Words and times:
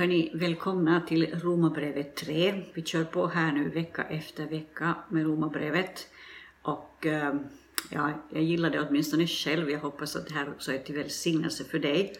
Hörni, 0.00 0.30
välkomna 0.34 1.00
till 1.00 1.40
Romarbrevet 1.42 2.16
3. 2.16 2.62
Vi 2.74 2.82
kör 2.82 3.04
på 3.04 3.26
här 3.26 3.52
nu 3.52 3.68
vecka 3.68 4.02
efter 4.02 4.46
vecka 4.46 4.94
med 5.08 5.26
Romarbrevet. 5.26 6.08
Och 6.62 7.06
eh, 7.06 7.34
ja, 7.90 8.12
jag 8.30 8.42
gillar 8.42 8.70
det 8.70 8.80
åtminstone 8.80 9.26
själv. 9.26 9.70
Jag 9.70 9.80
hoppas 9.80 10.16
att 10.16 10.28
det 10.28 10.34
här 10.34 10.48
också 10.48 10.72
är 10.72 10.78
till 10.78 10.94
välsignelse 10.94 11.64
för 11.64 11.78
dig. 11.78 12.12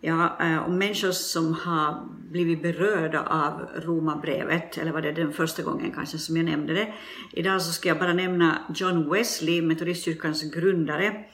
ja, 0.00 0.36
eh, 0.40 0.66
om 0.66 0.78
människor 0.78 1.10
som 1.10 1.54
har 1.54 2.08
blivit 2.30 2.62
berörda 2.62 3.22
av 3.22 3.82
Romarbrevet, 3.82 4.78
eller 4.78 4.92
var 4.92 5.02
det 5.02 5.12
den 5.12 5.32
första 5.32 5.62
gången 5.62 5.92
kanske 5.92 6.18
som 6.18 6.36
jag 6.36 6.44
nämnde 6.44 6.74
det. 6.74 6.94
Idag 7.32 7.62
så 7.62 7.72
ska 7.72 7.88
jag 7.88 7.98
bara 7.98 8.12
nämna 8.12 8.58
John 8.74 9.10
Wesley, 9.10 9.62
metodistkyrkans 9.62 10.42
grundare, 10.42 11.24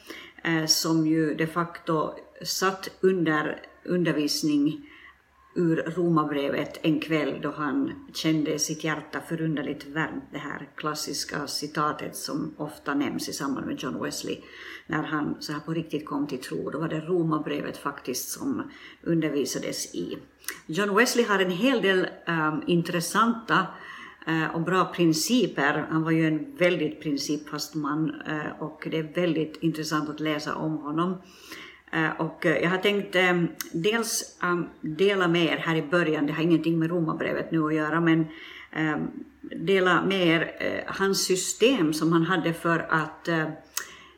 som 0.67 1.06
ju 1.06 1.34
de 1.34 1.47
facto 1.47 2.14
satt 2.42 2.89
under 3.01 3.62
undervisning 3.84 4.89
ur 5.55 5.77
Romarbrevet 5.77 6.78
en 6.83 7.00
kväll 7.00 7.41
då 7.42 7.50
han 7.50 7.92
kände 8.14 8.58
sitt 8.58 8.84
hjärta 8.84 9.20
förunderligt 9.28 9.86
varmt, 9.86 10.25
det 10.33 10.39
här 10.39 10.69
klassiska 10.77 11.47
citatet 11.47 12.17
som 12.17 12.55
ofta 12.56 12.95
nämns 12.95 13.28
i 13.28 13.33
samband 13.33 13.67
med 13.67 13.83
John 13.83 14.03
Wesley, 14.03 14.39
när 14.86 15.03
han 15.03 15.36
så 15.41 15.53
här 15.53 15.61
på 15.61 15.75
riktigt 15.75 16.06
kom 16.06 16.27
till 16.27 16.41
tro. 16.41 16.70
Då 16.70 16.78
var 16.78 16.89
det 16.89 17.00
Romarbrevet 17.00 17.77
faktiskt 17.77 18.28
som 18.28 18.70
undervisades 19.03 19.95
i. 19.95 20.19
John 20.67 20.97
Wesley 20.97 21.25
har 21.25 21.39
en 21.39 21.50
hel 21.50 21.83
del 21.83 22.06
um, 22.27 22.62
intressanta 22.67 23.67
uh, 24.28 24.55
och 24.55 24.61
bra 24.61 24.84
principer. 24.84 25.86
Han 25.91 26.03
var 26.03 26.11
ju 26.11 26.27
en 26.27 26.56
väldigt 26.56 27.03
principfast 27.03 27.75
man 27.75 28.11
uh, 28.11 28.62
och 28.62 28.89
det 28.91 28.98
är 28.98 29.14
väldigt 29.14 29.56
intressant 29.56 30.08
att 30.08 30.20
läsa 30.20 30.55
om 30.55 30.77
honom. 30.78 31.17
Eh, 31.93 32.11
och 32.21 32.47
eh, 32.47 32.62
jag 32.62 32.71
har 32.71 32.79
tänkt 32.79 33.17
eh, 33.17 33.43
dels 33.73 34.39
dela 34.81 35.29
med 35.29 35.45
er 35.45 35.57
här 35.57 35.77
i 35.77 35.83
början, 35.83 36.27
det 36.27 36.33
har 36.33 36.43
ingenting 36.43 36.79
med 36.79 36.91
romabrevet 36.91 37.53
nu 37.53 37.67
att 37.67 37.75
göra, 37.75 38.01
men 38.01 38.27
dela 39.43 40.05
med 40.05 40.27
er 40.27 40.85
hans 40.87 41.25
system 41.25 41.93
som 41.93 42.13
han 42.13 42.23
hade 42.23 42.53
för 42.53 42.87
att 42.89 43.29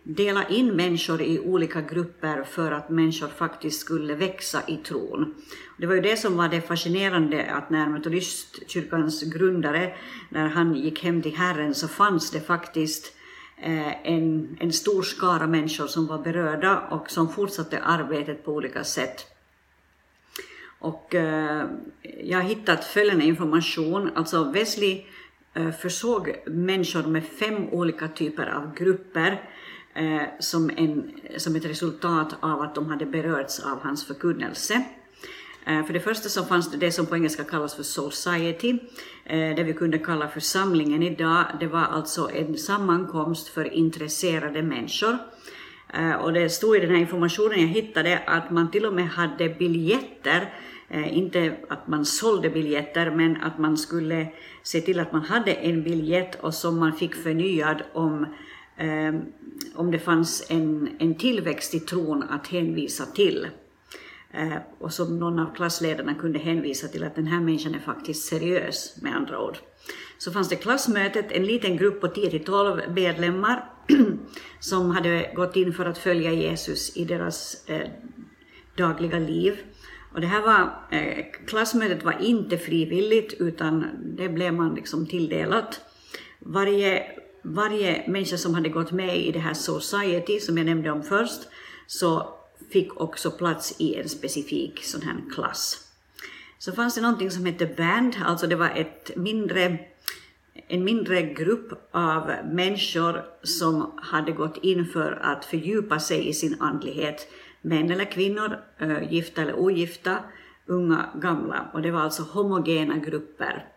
dela 0.03 0.49
in 0.49 0.77
människor 0.77 1.23
i 1.23 1.39
olika 1.39 1.81
grupper 1.81 2.43
för 2.43 2.73
att 2.73 2.91
människor 2.91 3.29
faktiskt 3.29 3.81
skulle 3.81 4.15
växa 4.15 4.63
i 4.67 4.77
tron. 4.77 5.35
Det 5.79 5.87
var 5.87 5.95
ju 5.95 6.01
det 6.01 6.17
som 6.17 6.37
var 6.37 6.49
det 6.49 6.61
fascinerande 6.61 7.51
att 7.51 7.71
när 7.71 7.89
metodistkyrkans 7.89 9.23
grundare, 9.23 9.95
när 10.29 10.49
han 10.49 10.75
gick 10.75 11.05
hem 11.05 11.23
till 11.23 11.37
Herren 11.37 11.75
så 11.75 11.89
fanns 11.89 12.31
det 12.31 12.41
faktiskt 12.41 13.13
Eh, 13.57 14.09
en, 14.13 14.57
en 14.61 14.73
stor 14.73 15.03
skara 15.03 15.47
människor 15.47 15.87
som 15.87 16.07
var 16.07 16.19
berörda 16.19 16.81
och 16.91 17.11
som 17.11 17.29
fortsatte 17.29 17.81
arbetet 17.81 18.45
på 18.45 18.53
olika 18.53 18.85
sätt. 18.85 19.27
Och 20.79 21.15
eh, 21.15 21.67
jag 22.03 22.39
har 22.39 22.45
hittat 22.45 22.85
följande 22.85 23.25
information, 23.25 24.11
alltså 24.15 24.45
Wesley 24.45 25.05
eh, 25.55 25.71
försåg 25.71 26.35
människor 26.47 27.03
med 27.03 27.25
fem 27.25 27.69
olika 27.69 28.09
typer 28.09 28.47
av 28.47 28.75
grupper 28.75 29.51
eh, 29.95 30.23
som, 30.41 30.71
en, 30.77 31.13
som 31.37 31.57
ett 31.57 31.65
resultat 31.65 32.37
av 32.41 32.61
att 32.61 32.75
de 32.75 32.87
hade 32.87 33.07
berörts 33.07 33.61
av 33.61 33.81
hans 33.83 34.07
förkunnelse. 34.07 34.85
Eh, 35.67 35.85
för 35.85 35.93
det 35.93 36.01
första 36.01 36.29
så 36.29 36.45
fanns 36.45 36.71
det 36.71 36.77
det 36.77 36.93
som 36.93 37.07
på 37.07 37.17
engelska 37.17 37.45
kallas 37.45 37.75
för 37.75 37.83
society, 37.83 38.79
eh, 39.25 39.57
det 39.57 39.65
vi 39.65 39.73
kunde 39.73 39.99
kalla 39.99 40.29
församlingen 40.29 41.03
idag. 41.03 41.45
Det 41.61 41.67
var 41.67 41.85
alltså 41.85 42.31
en 42.31 42.57
sammankomst 42.59 43.49
för 43.49 43.75
intresserade 43.75 44.63
människor. 44.63 45.19
Eh, 45.95 46.13
och 46.13 46.33
det 46.33 46.49
stod 46.49 46.77
i 46.77 46.81
den 46.81 46.91
här 46.91 46.97
informationen 46.97 47.61
jag 47.61 47.69
hittade 47.69 48.23
att 48.27 48.51
man 48.51 48.71
till 48.71 48.87
och 48.87 48.95
med 48.95 49.09
hade 49.09 49.49
biljetter, 49.49 50.55
inte 51.11 51.57
att 51.69 51.89
man 51.89 52.05
sålde 52.05 52.51
biljetter, 52.51 53.11
men 53.11 53.37
att 53.43 53.59
man 53.59 53.77
skulle 53.77 54.27
se 54.63 54.81
till 54.81 55.01
att 55.01 55.13
man 55.13 55.23
hade 55.23 55.53
en 55.53 55.83
biljett 55.83 56.41
och 56.41 56.55
som 56.55 56.79
man 56.79 56.93
fick 56.93 57.15
förnyad 57.15 57.83
om, 57.93 58.27
om 59.75 59.91
det 59.91 59.99
fanns 59.99 60.47
en, 60.51 60.89
en 60.99 61.15
tillväxt 61.15 61.75
i 61.75 61.81
tron 61.81 62.23
att 62.23 62.47
hänvisa 62.47 63.05
till. 63.07 63.47
Eh, 64.37 64.57
och 64.79 64.93
som 64.93 65.19
någon 65.19 65.39
av 65.39 65.55
klassledarna 65.55 66.15
kunde 66.15 66.39
hänvisa 66.39 66.89
till 66.89 67.05
att 67.05 67.15
den 67.15 67.27
här 67.27 67.41
människan 67.41 67.75
är 67.75 67.79
faktiskt 67.79 68.29
seriös, 68.29 68.97
med 69.03 69.17
andra 69.17 69.41
ord. 69.41 69.59
Så 70.19 70.33
fanns 70.33 70.49
det 70.49 70.57
klassmötet, 70.57 71.33
en 71.33 71.47
liten 71.47 71.77
grupp 71.77 72.01
på 72.01 72.07
10-12 72.07 72.93
medlemmar 72.95 73.71
som 74.61 74.91
hade 74.91 75.33
gått 75.35 75.57
in 75.57 75.73
för 75.73 75.87
att 75.87 75.99
följa 75.99 76.33
Jesus 76.33 76.97
i 76.97 77.05
deras 77.05 77.65
eh, 77.69 77.89
dagliga 78.77 79.19
liv. 79.19 79.59
Och 80.15 80.21
det 80.21 80.27
här 80.27 80.43
var, 80.43 80.73
eh, 80.99 81.25
klassmötet 81.47 82.05
var 82.05 82.17
inte 82.21 82.59
frivilligt 82.59 83.33
utan 83.33 83.87
det 84.17 84.29
blev 84.29 84.55
man 84.55 84.75
liksom 84.75 85.07
tilldelat. 85.07 85.81
Varje, 86.39 87.03
varje 87.43 88.05
människa 88.09 88.37
som 88.37 88.55
hade 88.55 88.69
gått 88.69 88.93
med 88.93 89.19
i 89.19 89.33
det 89.33 89.39
här 89.39 89.55
Society, 89.55 90.41
som 90.41 90.59
jag 90.59 90.67
nämnde 90.67 90.91
om 90.91 91.03
först, 91.03 91.41
så 91.87 92.34
fick 92.73 93.01
också 93.01 93.31
plats 93.31 93.75
i 93.79 93.95
en 93.95 94.09
specifik 94.09 94.85
sån 94.85 95.03
här 95.03 95.17
klass. 95.35 95.89
Så 96.59 96.73
fanns 96.73 96.95
det 96.95 97.01
någonting 97.01 97.31
som 97.31 97.45
hette 97.45 97.67
band, 97.67 98.17
alltså 98.25 98.47
det 98.47 98.57
var 98.57 98.71
ett 98.71 99.17
mindre, 99.17 99.79
en 100.69 100.85
mindre 100.85 101.23
grupp 101.23 101.89
av 101.91 102.33
människor 102.45 103.25
som 103.43 103.99
hade 104.03 104.33
gått 104.33 104.57
in 104.57 104.87
för 104.87 105.13
att 105.13 105.45
fördjupa 105.45 106.01
sig 106.01 106.29
i 106.29 106.33
sin 106.33 106.61
andlighet, 106.61 107.29
män 107.63 107.91
eller 107.91 108.05
kvinnor, 108.05 108.59
gifta 109.11 109.43
eller 109.43 109.59
ogifta, 109.59 110.19
unga, 110.67 111.09
gamla. 111.15 111.71
Och 111.73 111.83
det 111.83 111.91
var 111.91 112.01
alltså 112.01 112.23
homogena 112.23 112.97
grupper 112.97 113.69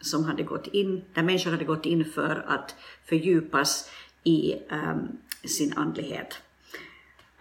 som 0.00 0.24
hade 0.24 0.42
gått 0.42 0.66
in, 0.66 1.04
där 1.14 1.22
människor 1.22 1.50
hade 1.50 1.64
gått 1.64 1.86
in 1.86 2.04
för 2.04 2.44
att 2.48 2.74
fördjupas 3.04 3.90
i 4.24 4.54
um, 4.70 5.18
sin 5.44 5.72
andlighet. 5.76 6.42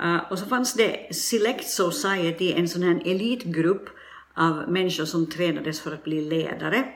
Uh, 0.03 0.31
och 0.31 0.39
så 0.39 0.45
fanns 0.45 0.73
det 0.73 1.15
Select 1.15 1.69
Society, 1.69 2.51
en 2.51 2.69
sån 2.69 2.83
här 2.83 3.01
elitgrupp 3.05 3.89
av 4.33 4.71
människor 4.71 5.05
som 5.05 5.25
tränades 5.25 5.81
för 5.81 5.93
att 5.93 6.03
bli 6.03 6.29
ledare. 6.29 6.87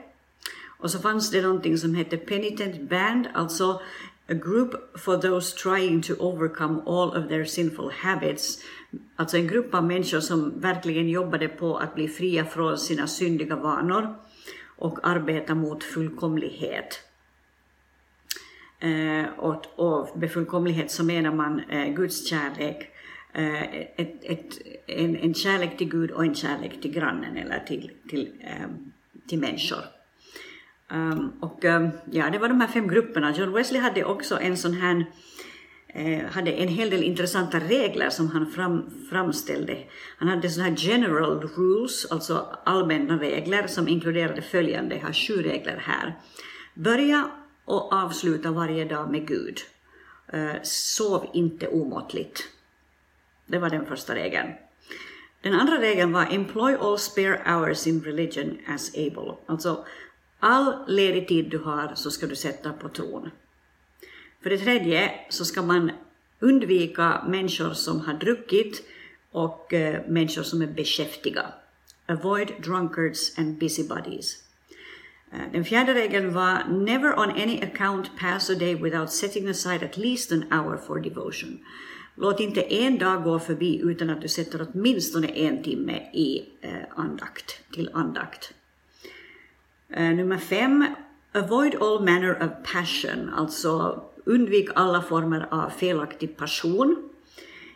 Och 0.79 0.91
så 0.91 0.99
fanns 0.99 1.31
det 1.31 1.41
någonting 1.41 1.77
som 1.77 1.95
hette 1.95 2.17
Penitent 2.17 2.89
Band, 2.89 3.27
alltså 3.33 3.81
a 4.29 4.33
group 4.33 4.99
for 4.99 5.17
those 5.17 5.53
trying 5.53 6.01
to 6.01 6.13
overcome 6.19 6.81
all 6.85 7.17
of 7.17 7.27
their 7.27 7.45
sinful 7.45 7.91
habits. 7.91 8.63
Alltså 9.15 9.37
en 9.37 9.47
grupp 9.47 9.73
av 9.73 9.83
människor 9.83 10.19
som 10.19 10.59
verkligen 10.59 11.09
jobbade 11.09 11.47
på 11.47 11.77
att 11.77 11.95
bli 11.95 12.07
fria 12.07 12.45
från 12.45 12.77
sina 12.77 13.07
syndiga 13.07 13.55
vanor 13.55 14.15
och 14.77 14.99
arbeta 15.03 15.55
mot 15.55 15.83
fullkomlighet. 15.83 16.99
Eh, 18.79 19.25
och, 19.37 19.65
och 19.75 20.17
med 20.17 20.31
fullkomlighet 20.31 20.91
så 20.91 21.03
menar 21.03 21.31
man 21.31 21.59
eh, 21.59 21.93
Guds 21.93 22.29
kärlek 22.29 22.90
Eh, 23.33 23.75
ett, 23.75 24.23
ett, 24.23 24.59
en, 24.87 25.15
en 25.15 25.33
kärlek 25.33 25.77
till 25.77 25.89
Gud 25.89 26.11
och 26.11 26.23
en 26.23 26.35
kärlek 26.35 26.81
till 26.81 26.91
grannen 26.91 27.37
eller 27.37 27.59
till, 27.59 27.91
till, 28.09 28.31
eh, 28.41 28.67
till 29.27 29.39
människor. 29.39 29.83
Um, 30.93 31.33
och 31.39 31.65
um, 31.65 31.89
ja, 32.11 32.29
det 32.29 32.39
var 32.39 32.47
de 32.47 32.61
här 32.61 32.67
fem 32.67 32.87
grupperna. 32.87 33.35
John 33.37 33.53
Wesley 33.53 33.81
hade 33.81 34.03
också 34.03 34.39
en 34.39 34.57
sån 34.57 34.73
här 34.73 35.05
eh, 35.87 36.25
hade 36.25 36.51
en 36.51 36.67
hel 36.67 36.89
del 36.89 37.03
intressanta 37.03 37.59
regler 37.59 38.09
som 38.09 38.27
han 38.27 38.51
fram, 38.51 38.89
framställde. 39.09 39.77
Han 40.17 40.27
hade 40.27 40.49
såna 40.49 40.65
här 40.65 40.75
general 40.77 41.49
rules, 41.55 42.05
alltså 42.05 42.47
allmänna 42.65 43.19
regler 43.19 43.67
som 43.67 43.87
inkluderade 43.87 44.41
följande, 44.41 44.95
jag 44.95 45.01
har 45.01 45.13
sju 45.13 45.33
regler 45.33 45.77
här. 45.85 46.17
Börja 46.73 47.31
och 47.65 47.93
avsluta 47.93 48.51
varje 48.51 48.85
dag 48.85 49.11
med 49.11 49.27
Gud. 49.27 49.57
Eh, 50.33 50.61
sov 50.63 51.25
inte 51.33 51.67
omåttligt. 51.67 52.43
Det 53.51 53.59
var 53.59 53.69
den 53.69 53.85
första 53.85 54.15
regeln. 54.15 54.53
Den 55.41 55.53
andra 55.53 55.81
regeln 55.81 56.11
var 56.11 56.27
employ 56.31 56.75
all 56.75 56.97
spare 56.97 57.41
hours 57.45 57.87
in 57.87 58.01
religion 58.01 58.57
as 58.67 58.91
able. 58.95 59.35
Alltså, 59.45 59.85
all 60.39 60.73
ledig 60.87 61.27
tid 61.27 61.49
du 61.49 61.57
har 61.57 61.91
så 61.95 62.11
ska 62.11 62.27
du 62.27 62.35
sätta 62.35 62.73
på 62.73 62.89
tron. 62.89 63.29
För 64.43 64.49
det 64.49 64.57
tredje 64.57 65.11
så 65.29 65.45
ska 65.45 65.61
man 65.61 65.91
undvika 66.39 67.23
människor 67.27 67.73
som 67.73 67.99
har 67.99 68.13
druckit 68.13 68.83
och 69.31 69.73
eh, 69.73 70.07
människor 70.07 70.43
som 70.43 70.61
är 70.61 70.67
beskäftiga. 70.67 71.45
Avoid 72.05 72.51
drunkards 72.63 73.39
and 73.39 73.57
busybodies. 73.57 74.43
Eh, 75.31 75.51
den 75.51 75.65
fjärde 75.65 75.93
regeln 75.93 76.33
var 76.33 76.63
Never 76.69 77.19
on 77.19 77.29
any 77.29 77.61
account 77.61 78.11
pass 78.19 78.49
a 78.49 78.55
day 78.55 78.75
without 78.75 79.11
setting 79.11 79.47
aside 79.47 79.83
at 79.83 79.97
least 79.97 80.31
an 80.31 80.45
hour 80.51 80.77
for 80.77 80.99
devotion. 80.99 81.59
Låt 82.15 82.39
inte 82.39 82.61
en 82.61 82.97
dag 82.97 83.23
gå 83.23 83.39
förbi 83.39 83.81
utan 83.83 84.09
att 84.09 84.21
du 84.21 84.27
sätter 84.27 84.67
åtminstone 84.71 85.27
en 85.27 85.63
timme 85.63 86.09
i 86.13 86.45
eh, 86.61 86.71
andakt, 86.95 87.71
till 87.71 87.89
andakt. 87.93 88.53
Eh, 89.89 90.09
nummer 90.09 90.37
fem, 90.37 90.85
avoid 91.31 91.75
all 91.75 91.99
manner 91.99 92.43
of 92.43 92.71
passion, 92.73 93.29
alltså 93.29 94.03
undvik 94.25 94.69
alla 94.75 95.01
former 95.01 95.47
av 95.51 95.69
felaktig 95.69 96.37
passion. 96.37 97.09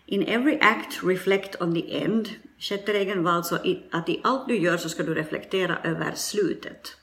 In 0.05 0.23
every 0.23 0.59
act 0.61 1.03
reflect 1.03 1.61
on 1.61 1.73
the 1.73 2.03
end. 2.03 2.29
Sjätte 2.57 2.93
regeln 2.93 3.23
var 3.23 3.31
alltså 3.31 3.59
att 3.91 4.09
i 4.09 4.21
allt 4.23 4.47
du 4.47 4.57
gör 4.57 4.77
så 4.77 4.89
ska 4.89 5.03
du 5.03 5.13
reflektera 5.13 5.77
över 5.83 6.11
slutet. 6.15 6.97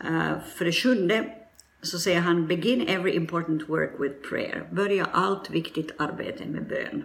Eh, 0.00 0.32
för 0.56 0.64
det 0.64 0.72
sjunde 0.72 1.41
så 1.82 1.98
säger 1.98 2.20
han 2.20 2.46
begin 2.46 2.88
every 2.88 3.12
important 3.12 3.68
work 3.68 3.90
with 3.98 4.28
prayer. 4.28 4.68
Börja 4.72 5.04
allt 5.12 5.50
viktigt 5.50 5.90
arbete 5.98 6.44
med 6.46 6.68
bön. 6.68 7.04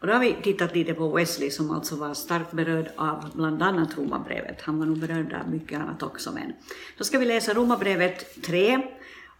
Och 0.00 0.06
då 0.06 0.12
har 0.12 0.20
vi 0.20 0.36
tittat 0.42 0.74
lite 0.74 0.94
på 0.94 1.08
Wesley 1.08 1.50
som 1.50 1.70
alltså 1.70 1.96
var 1.96 2.14
starkt 2.14 2.52
berörd 2.52 2.90
av 2.96 3.30
bland 3.34 3.62
annat 3.62 3.98
Romarbrevet. 3.98 4.62
Han 4.62 4.78
var 4.78 4.86
nog 4.86 4.98
berörd 4.98 5.32
av 5.32 5.50
mycket 5.50 5.80
annat 5.80 6.02
också. 6.02 6.32
Men 6.32 6.52
då 6.98 7.04
ska 7.04 7.18
vi 7.18 7.24
läsa 7.24 7.54
Romarbrevet 7.54 8.42
3 8.42 8.86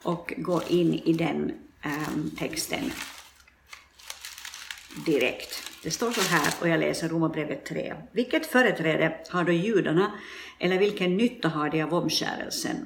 och 0.02 0.34
gå 0.36 0.62
in 0.68 0.94
i 0.94 1.12
den 1.12 1.52
um, 1.84 2.30
texten 2.38 2.90
direkt. 5.06 5.62
Det 5.82 5.90
står 5.90 6.10
så 6.10 6.20
här, 6.20 6.54
och 6.60 6.68
jag 6.68 6.80
läser 6.80 7.08
Romarbrevet 7.08 7.64
3. 7.64 7.94
Vilket 8.12 8.46
företräde 8.46 9.16
har 9.30 9.44
då 9.44 9.52
judarna, 9.52 10.12
eller 10.58 10.78
vilken 10.78 11.16
nytta 11.16 11.48
har 11.48 11.70
de 11.70 11.82
av 11.82 11.94
omskärelsen? 11.94 12.76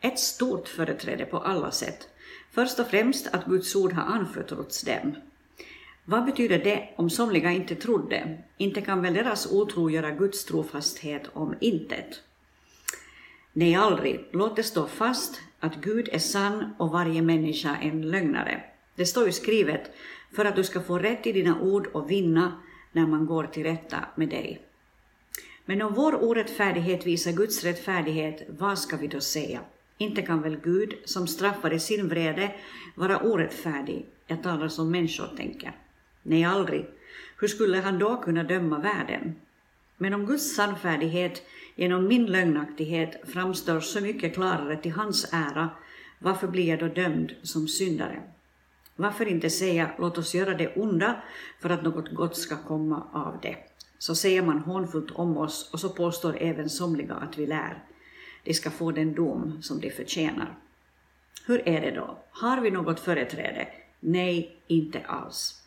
Ett 0.00 0.18
stort 0.18 0.68
företräde 0.68 1.24
på 1.24 1.38
alla 1.38 1.70
sätt. 1.70 2.08
Först 2.50 2.78
och 2.78 2.86
främst 2.86 3.26
att 3.26 3.46
Guds 3.46 3.76
ord 3.76 3.92
har 3.92 4.02
anförtrotts 4.02 4.82
dem. 4.82 5.16
Vad 6.04 6.24
betyder 6.24 6.58
det 6.58 6.88
om 6.96 7.10
somliga 7.10 7.50
inte 7.50 7.74
trodde? 7.74 8.38
Inte 8.56 8.80
kan 8.80 9.02
väl 9.02 9.14
deras 9.14 9.52
otro 9.52 9.90
göra 9.90 10.10
Guds 10.10 10.44
trofasthet 10.44 11.22
om 11.32 11.54
intet? 11.60 12.22
Nej, 13.52 13.74
aldrig. 13.74 14.28
Låt 14.32 14.56
det 14.56 14.62
stå 14.62 14.86
fast 14.86 15.40
att 15.60 15.76
Gud 15.76 16.08
är 16.12 16.18
sann 16.18 16.74
och 16.78 16.90
varje 16.90 17.22
människa 17.22 17.76
en 17.76 18.10
lögnare. 18.10 18.62
Det 18.94 19.06
står 19.06 19.26
ju 19.26 19.32
skrivet 19.32 19.90
för 20.32 20.44
att 20.44 20.56
du 20.56 20.64
ska 20.64 20.80
få 20.80 20.98
rätt 20.98 21.26
i 21.26 21.32
dina 21.32 21.60
ord 21.60 21.86
och 21.86 22.10
vinna 22.10 22.52
när 22.92 23.06
man 23.06 23.26
går 23.26 23.44
till 23.44 23.62
rätta 23.62 23.96
med 24.16 24.28
dig. 24.28 24.62
Men 25.64 25.82
om 25.82 25.94
vår 25.94 26.24
orättfärdighet 26.24 27.06
visar 27.06 27.32
Guds 27.32 27.64
rättfärdighet, 27.64 28.42
vad 28.48 28.78
ska 28.78 28.96
vi 28.96 29.06
då 29.06 29.20
säga? 29.20 29.60
Inte 29.98 30.22
kan 30.22 30.42
väl 30.42 30.56
Gud, 30.56 30.94
som 31.04 31.26
straffar 31.26 31.72
i 31.72 31.80
sin 31.80 32.08
vrede, 32.08 32.54
vara 32.94 33.18
orättfärdig? 33.18 34.06
Jag 34.26 34.42
talar 34.42 34.68
som 34.68 34.90
människor 34.90 35.36
tänker. 35.36 35.76
Nej, 36.22 36.44
aldrig. 36.44 36.86
Hur 37.40 37.48
skulle 37.48 37.78
han 37.78 37.98
då 37.98 38.16
kunna 38.16 38.44
döma 38.44 38.78
världen? 38.78 39.34
Men 39.96 40.14
om 40.14 40.26
Guds 40.26 40.54
sannfärdighet 40.54 41.42
genom 41.76 42.08
min 42.08 42.26
lögnaktighet 42.26 43.30
framstår 43.32 43.80
så 43.80 44.00
mycket 44.00 44.34
klarare 44.34 44.76
till 44.76 44.92
hans 44.92 45.28
ära, 45.32 45.70
varför 46.18 46.48
blir 46.48 46.68
jag 46.68 46.78
då 46.78 46.88
dömd 46.88 47.34
som 47.42 47.68
syndare? 47.68 48.22
Varför 48.96 49.26
inte 49.26 49.50
säga 49.50 49.90
låt 49.98 50.18
oss 50.18 50.34
göra 50.34 50.54
det 50.54 50.76
onda 50.76 51.22
för 51.60 51.70
att 51.70 51.82
något 51.82 52.12
gott 52.12 52.36
ska 52.36 52.56
komma 52.56 53.08
av 53.12 53.38
det? 53.42 53.56
Så 53.98 54.14
säger 54.14 54.42
man 54.42 54.58
hånfullt 54.58 55.10
om 55.10 55.36
oss 55.36 55.70
och 55.72 55.80
så 55.80 55.88
påstår 55.88 56.36
även 56.40 56.68
somliga 56.68 57.14
att 57.14 57.38
vi 57.38 57.46
lär. 57.46 57.84
De 58.44 58.54
ska 58.54 58.70
få 58.70 58.90
den 58.90 59.14
dom 59.14 59.62
som 59.62 59.80
de 59.80 59.90
förtjänar. 59.90 60.54
Hur 61.46 61.68
är 61.68 61.80
det 61.80 61.90
då? 61.90 62.18
Har 62.30 62.60
vi 62.60 62.70
något 62.70 63.00
företräde? 63.00 63.68
Nej, 64.00 64.56
inte 64.66 65.00
alls. 65.00 65.62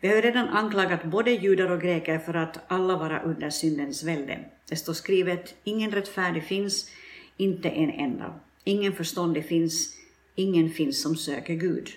Vi 0.00 0.08
har 0.08 0.22
redan 0.22 0.48
anklagat 0.48 1.04
både 1.04 1.30
judar 1.30 1.70
och 1.70 1.80
greker 1.80 2.18
för 2.18 2.34
att 2.34 2.58
alla 2.68 2.96
vara 2.96 3.22
under 3.22 3.50
syndens 3.50 4.02
välde. 4.04 4.38
Det 4.68 4.76
står 4.76 4.92
skrivet, 4.92 5.54
ingen 5.64 5.90
rättfärdig 5.90 6.44
finns, 6.44 6.90
inte 7.36 7.68
en 7.68 7.90
enda. 7.90 8.34
Ingen 8.64 8.92
förståndig 8.92 9.44
finns, 9.46 9.96
ingen 10.34 10.70
finns 10.70 11.02
som 11.02 11.16
söker 11.16 11.54
Gud. 11.54 11.90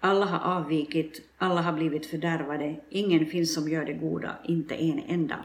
Alla 0.00 0.26
har 0.26 0.56
avvikit, 0.56 1.22
alla 1.38 1.62
har 1.62 1.72
blivit 1.72 2.06
fördärvade, 2.06 2.76
ingen 2.90 3.26
finns 3.26 3.54
som 3.54 3.68
gör 3.68 3.84
det 3.84 3.92
goda, 3.92 4.36
inte 4.44 4.74
en 4.74 5.02
enda. 5.08 5.44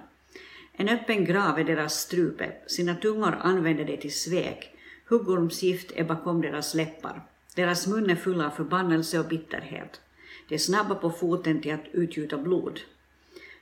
En 0.81 0.89
öppen 0.89 1.25
grav 1.25 1.59
är 1.59 1.63
deras 1.63 1.93
strupe, 1.93 2.51
sina 2.67 2.95
tungor 2.95 3.37
använder 3.41 3.85
de 3.85 3.97
till 3.97 4.13
svek, 4.13 4.75
huggormsgift 5.05 5.91
är 5.95 6.03
bakom 6.03 6.41
deras 6.41 6.73
läppar. 6.73 7.21
Deras 7.55 7.87
mun 7.87 8.09
är 8.09 8.15
full 8.15 8.41
av 8.41 8.49
förbannelse 8.49 9.19
och 9.19 9.25
bitterhet. 9.25 10.01
De 10.47 10.55
är 10.55 10.59
snabba 10.59 10.95
på 10.95 11.11
foten 11.11 11.61
till 11.61 11.73
att 11.73 11.87
utgjuta 11.91 12.37
blod. 12.37 12.79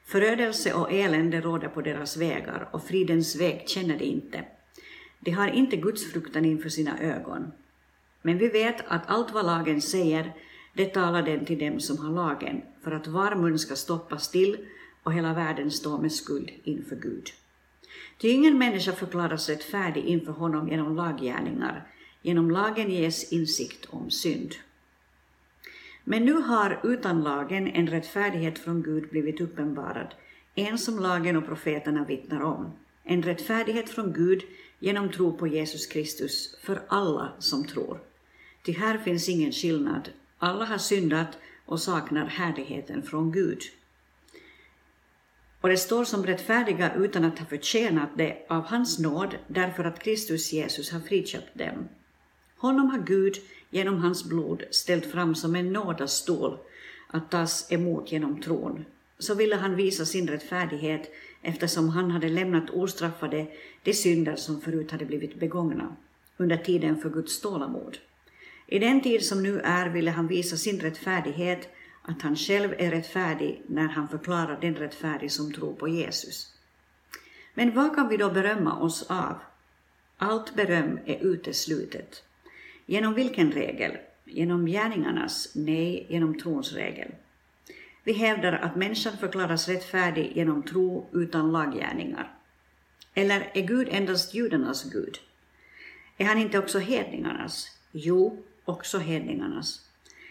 Förödelse 0.05 0.73
och 0.73 0.91
elände 0.91 1.41
råder 1.41 1.67
på 1.67 1.81
deras 1.81 2.17
vägar 2.17 2.69
och 2.71 2.83
fridens 2.83 3.35
väg 3.35 3.63
känner 3.67 3.97
de 3.97 4.05
inte. 4.05 4.43
De 5.19 5.31
har 5.31 5.47
inte 5.47 5.77
gudsfruktan 5.77 6.45
inför 6.45 6.69
sina 6.69 6.99
ögon. 6.99 7.51
Men 8.21 8.37
vi 8.37 8.47
vet 8.47 8.83
att 8.87 9.09
allt 9.09 9.33
vad 9.33 9.45
lagen 9.45 9.81
säger, 9.81 10.33
det 10.73 10.85
talar 10.85 11.21
den 11.21 11.45
till 11.45 11.59
dem 11.59 11.79
som 11.79 11.97
har 11.97 12.11
lagen, 12.11 12.61
för 12.83 12.91
att 12.91 13.07
var 13.07 13.35
mun 13.35 13.59
ska 13.59 13.75
stoppas 13.75 14.31
till, 14.31 14.57
och 15.07 15.13
hela 15.13 15.33
världen 15.33 15.71
står 15.71 15.97
med 15.97 16.11
skuld 16.11 16.51
inför 16.63 16.95
Gud. 16.95 17.29
Ty 18.17 18.29
ingen 18.29 18.57
människa 18.57 18.91
förklaras 18.91 19.49
rättfärdig 19.49 20.05
inför 20.05 20.31
honom 20.31 20.69
genom 20.69 20.95
laggärningar, 20.95 21.87
genom 22.21 22.51
lagen 22.51 22.91
ges 22.91 23.31
insikt 23.31 23.85
om 23.89 24.09
synd. 24.09 24.55
Men 26.03 26.25
nu 26.25 26.33
har 26.33 26.79
utan 26.83 27.23
lagen 27.23 27.67
en 27.67 27.87
rättfärdighet 27.87 28.59
från 28.59 28.83
Gud 28.83 29.09
blivit 29.09 29.41
uppenbarad, 29.41 30.15
en 30.55 30.77
som 30.77 30.99
lagen 30.99 31.37
och 31.37 31.45
profeterna 31.45 32.05
vittnar 32.05 32.41
om, 32.41 32.71
en 33.03 33.23
rättfärdighet 33.23 33.89
från 33.89 34.13
Gud 34.13 34.43
genom 34.79 35.11
tro 35.11 35.37
på 35.37 35.47
Jesus 35.47 35.87
Kristus 35.87 36.55
för 36.61 36.81
alla 36.87 37.33
som 37.39 37.65
tror. 37.65 37.99
Ty 38.65 38.71
här 38.71 38.97
finns 38.97 39.29
ingen 39.29 39.51
skillnad, 39.51 40.09
alla 40.37 40.65
har 40.65 40.77
syndat 40.77 41.37
och 41.65 41.79
saknar 41.79 42.25
härligheten 42.25 43.03
från 43.03 43.31
Gud. 43.31 43.61
Och 45.61 45.69
det 45.69 45.77
står 45.77 46.03
som 46.03 46.25
rättfärdiga 46.25 46.93
utan 46.95 47.25
att 47.25 47.39
ha 47.39 47.45
förtjänat 47.45 48.09
det 48.15 48.45
av 48.49 48.63
hans 48.63 48.99
nåd 48.99 49.35
därför 49.47 49.83
att 49.83 49.99
Kristus 49.99 50.53
Jesus 50.53 50.91
har 50.91 50.99
friköpt 50.99 51.57
dem. 51.57 51.87
Honom 52.57 52.89
har 52.89 52.99
Gud 52.99 53.35
genom 53.69 53.97
hans 53.97 54.25
blod 54.25 54.63
ställt 54.71 55.05
fram 55.05 55.35
som 55.35 55.55
en 55.55 55.73
nådastol 55.73 56.57
att 57.07 57.31
tas 57.31 57.71
emot 57.71 58.11
genom 58.11 58.41
tron. 58.41 58.85
Så 59.19 59.35
ville 59.35 59.55
han 59.55 59.75
visa 59.75 60.05
sin 60.05 60.27
rättfärdighet 60.27 61.11
eftersom 61.41 61.89
han 61.89 62.11
hade 62.11 62.29
lämnat 62.29 62.69
ostraffade 62.69 63.47
de 63.83 63.93
synder 63.93 64.35
som 64.35 64.61
förut 64.61 64.91
hade 64.91 65.05
blivit 65.05 65.39
begångna 65.39 65.95
under 66.37 66.57
tiden 66.57 66.97
för 67.01 67.09
Guds 67.09 67.41
tålamod. 67.41 67.97
I 68.67 68.79
den 68.79 69.01
tid 69.01 69.25
som 69.25 69.43
nu 69.43 69.59
är 69.59 69.89
ville 69.89 70.11
han 70.11 70.27
visa 70.27 70.57
sin 70.57 70.79
rättfärdighet, 70.79 71.69
att 72.07 72.21
han 72.21 72.35
själv 72.35 72.73
är 72.77 72.91
rättfärdig 72.91 73.61
när 73.67 73.87
han 73.87 74.07
förklarar 74.07 74.61
den 74.61 74.75
rättfärdig 74.75 75.31
som 75.31 75.53
tror 75.53 75.73
på 75.73 75.87
Jesus. 75.87 76.53
Men 77.53 77.75
vad 77.75 77.95
kan 77.95 78.07
vi 78.07 78.17
då 78.17 78.29
berömma 78.29 78.79
oss 78.79 79.03
av? 79.09 79.35
Allt 80.17 80.55
beröm 80.55 80.99
är 81.05 81.17
uteslutet. 81.25 82.23
Genom 82.85 83.13
vilken 83.13 83.51
regel? 83.51 83.97
Genom 84.25 84.65
gärningarnas? 84.65 85.51
Nej, 85.55 86.05
genom 86.09 86.39
trons 86.39 86.73
regel. 86.73 87.11
Vi 88.03 88.13
hävdar 88.13 88.53
att 88.53 88.75
människan 88.75 89.17
förklaras 89.17 89.67
rättfärdig 89.67 90.31
genom 90.35 90.63
tro 90.63 91.09
utan 91.13 91.51
laggärningar. 91.51 92.31
Eller 93.13 93.51
är 93.53 93.61
Gud 93.61 93.87
endast 93.91 94.33
judarnas 94.33 94.83
Gud? 94.83 95.17
Är 96.17 96.25
han 96.25 96.37
inte 96.37 96.59
också 96.59 96.79
hedningarnas? 96.79 97.77
Jo, 97.91 98.43
också 98.65 98.97
hedningarnas. 98.97 99.86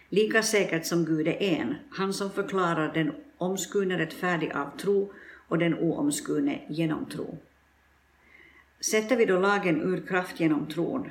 Lika 0.09 0.43
säkert 0.43 0.87
som 0.87 1.05
Gud 1.05 1.29
är 1.29 1.43
en, 1.43 1.75
han 1.91 2.13
som 2.13 2.31
förklarar 2.31 2.95
den 2.95 3.13
omskurne 3.39 3.99
rättfärdig 3.99 4.53
av 4.53 4.79
tro 4.79 5.13
och 5.49 5.59
den 5.59 5.79
oomskurne 5.79 6.61
genom 6.69 7.07
tro. 7.07 7.39
Sätter 8.81 9.17
vi 9.17 9.25
då 9.25 9.41
lagen 9.41 9.83
ur 9.83 10.07
kraft 10.07 10.41
genom 10.41 10.67
tron? 10.67 11.11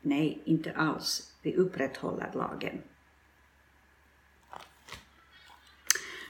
Nej, 0.00 0.42
inte 0.44 0.72
alls. 0.72 1.32
Vi 1.42 1.56
upprätthåller 1.56 2.30
lagen. 2.34 2.82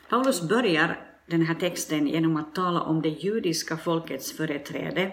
Paulus 0.09 0.49
börjar 0.49 1.01
den 1.27 1.43
här 1.43 1.55
texten 1.55 2.09
genom 2.09 2.37
att 2.37 2.55
tala 2.55 2.81
om 2.81 3.03
det 3.03 3.09
judiska 3.09 3.77
folkets 3.77 4.33
företräde. 4.33 5.13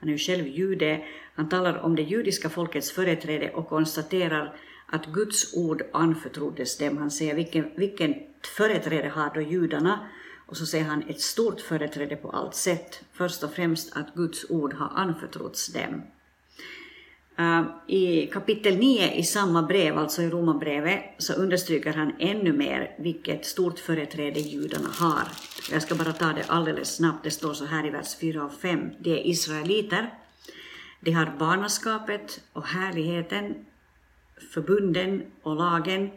Han 0.00 0.08
är 0.08 0.12
ju 0.12 0.18
själv 0.18 0.46
jude. 0.46 1.04
Han 1.34 1.48
talar 1.48 1.78
om 1.78 1.96
det 1.96 2.02
judiska 2.02 2.48
folkets 2.48 2.92
företräde 2.92 3.50
och 3.50 3.68
konstaterar 3.68 4.56
att 4.90 5.06
Guds 5.06 5.54
ord 5.56 5.82
anförtroddes 5.92 6.78
dem. 6.78 6.98
Han 6.98 7.10
säger 7.10 7.34
vilken, 7.34 7.70
vilken 7.76 8.14
företräde 8.56 9.08
har 9.08 9.34
då 9.34 9.40
judarna? 9.40 10.08
Och 10.46 10.56
så 10.56 10.66
säger 10.66 10.84
han 10.84 11.02
ett 11.08 11.20
stort 11.20 11.60
företräde 11.60 12.16
på 12.16 12.30
allt 12.30 12.54
sätt. 12.54 13.04
Först 13.12 13.42
och 13.42 13.52
främst 13.52 13.96
att 13.96 14.14
Guds 14.14 14.50
ord 14.50 14.74
har 14.74 14.90
anförtrotts 14.94 15.72
dem. 15.72 16.02
Eh, 17.38 17.62
I 17.86 18.26
kapitel 18.26 18.76
9 18.76 19.12
i 19.14 19.22
samma 19.22 19.62
brev, 19.62 19.98
alltså 19.98 20.22
i 20.22 20.30
Romarbrevet, 20.30 21.04
så 21.18 21.32
understryker 21.32 21.92
han 21.92 22.12
ännu 22.18 22.52
mer 22.52 22.94
vilket 22.98 23.46
stort 23.46 23.78
företräde 23.78 24.40
judarna 24.40 24.88
har. 24.88 25.28
Jag 25.72 25.82
ska 25.82 25.94
bara 25.94 26.12
ta 26.12 26.32
det 26.32 26.44
alldeles 26.46 26.96
snabbt, 26.96 27.24
det 27.24 27.30
står 27.30 27.54
så 27.54 27.64
här 27.64 27.86
i 27.86 27.90
vers 27.90 28.16
4 28.20 28.44
och 28.44 28.52
5. 28.52 28.90
De 28.98 29.12
är 29.12 29.26
israeliter, 29.26 30.14
de 31.00 31.10
har 31.12 31.36
barnaskapet 31.38 32.40
och 32.52 32.66
härligheten, 32.66 33.54
förbunden 34.50 35.22
och 35.42 35.56
lagen, 35.56 36.10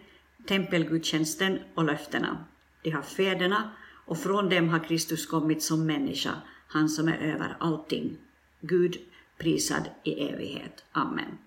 tempelgudstjänsten 0.48 1.60
och 1.76 1.84
löftena. 1.84 2.46
De 2.84 2.92
har 2.92 3.02
fäderna 3.02 3.72
och 4.06 4.20
från 4.20 4.50
dem 4.50 4.70
har 4.70 4.80
Kristus 4.80 5.26
kommit 5.26 5.64
som 5.64 5.86
människa, 5.86 6.32
han 6.68 6.90
som 6.90 7.08
är 7.08 7.18
över 7.18 7.58
allting. 7.60 8.18
Gud 8.62 8.98
prisad 9.38 9.90
i 10.04 10.30
evighet. 10.30 10.84
Amen. 10.92 11.38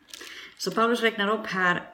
Så 0.59 0.71
Paulus 0.71 1.01
räknar 1.01 1.29
upp 1.41 1.47
här 1.47 1.91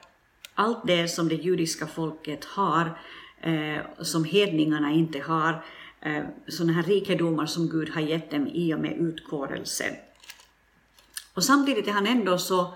allt 0.55 0.87
det 0.87 1.07
som 1.07 1.29
det 1.29 1.35
judiska 1.35 1.87
folket 1.87 2.45
har, 2.45 2.99
eh, 3.41 3.81
som 3.99 4.23
hedningarna 4.23 4.91
inte 4.91 5.19
har, 5.19 5.63
eh, 6.01 6.23
sådana 6.47 6.73
här 6.73 6.83
rikedomar 6.83 7.45
som 7.45 7.69
Gud 7.69 7.89
har 7.89 8.01
gett 8.01 8.31
dem 8.31 8.47
i 8.47 8.73
och 8.73 8.79
med 8.79 8.97
utkårelsen. 8.97 9.95
Och 11.33 11.43
samtidigt 11.43 11.87
är 11.87 11.91
han 11.91 12.07
ändå 12.07 12.37
så 12.37 12.73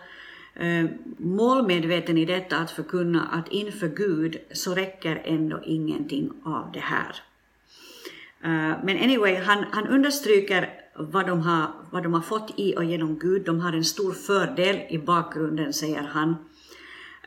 eh, 0.55 0.85
målmedveten 1.17 2.17
i 2.17 2.25
detta 2.25 2.57
att 2.57 2.71
förkunna 2.71 3.27
att 3.31 3.51
inför 3.51 3.87
Gud 3.87 4.37
så 4.51 4.75
räcker 4.75 5.21
ändå 5.25 5.61
ingenting 5.65 6.31
av 6.43 6.71
det 6.73 6.79
här. 6.79 7.15
Eh, 8.43 8.77
men 8.83 9.03
anyway, 9.03 9.35
han, 9.35 9.65
han 9.71 9.87
understryker 9.87 10.69
vad 10.97 11.27
de, 11.27 11.41
har, 11.41 11.67
vad 11.91 12.03
de 12.03 12.13
har 12.13 12.21
fått 12.21 12.53
i 12.57 12.75
och 12.75 12.83
genom 12.83 13.19
Gud. 13.19 13.45
De 13.45 13.59
har 13.59 13.73
en 13.73 13.85
stor 13.85 14.11
fördel 14.11 14.79
i 14.89 14.97
bakgrunden, 14.97 15.73
säger 15.73 16.01
han. 16.01 16.35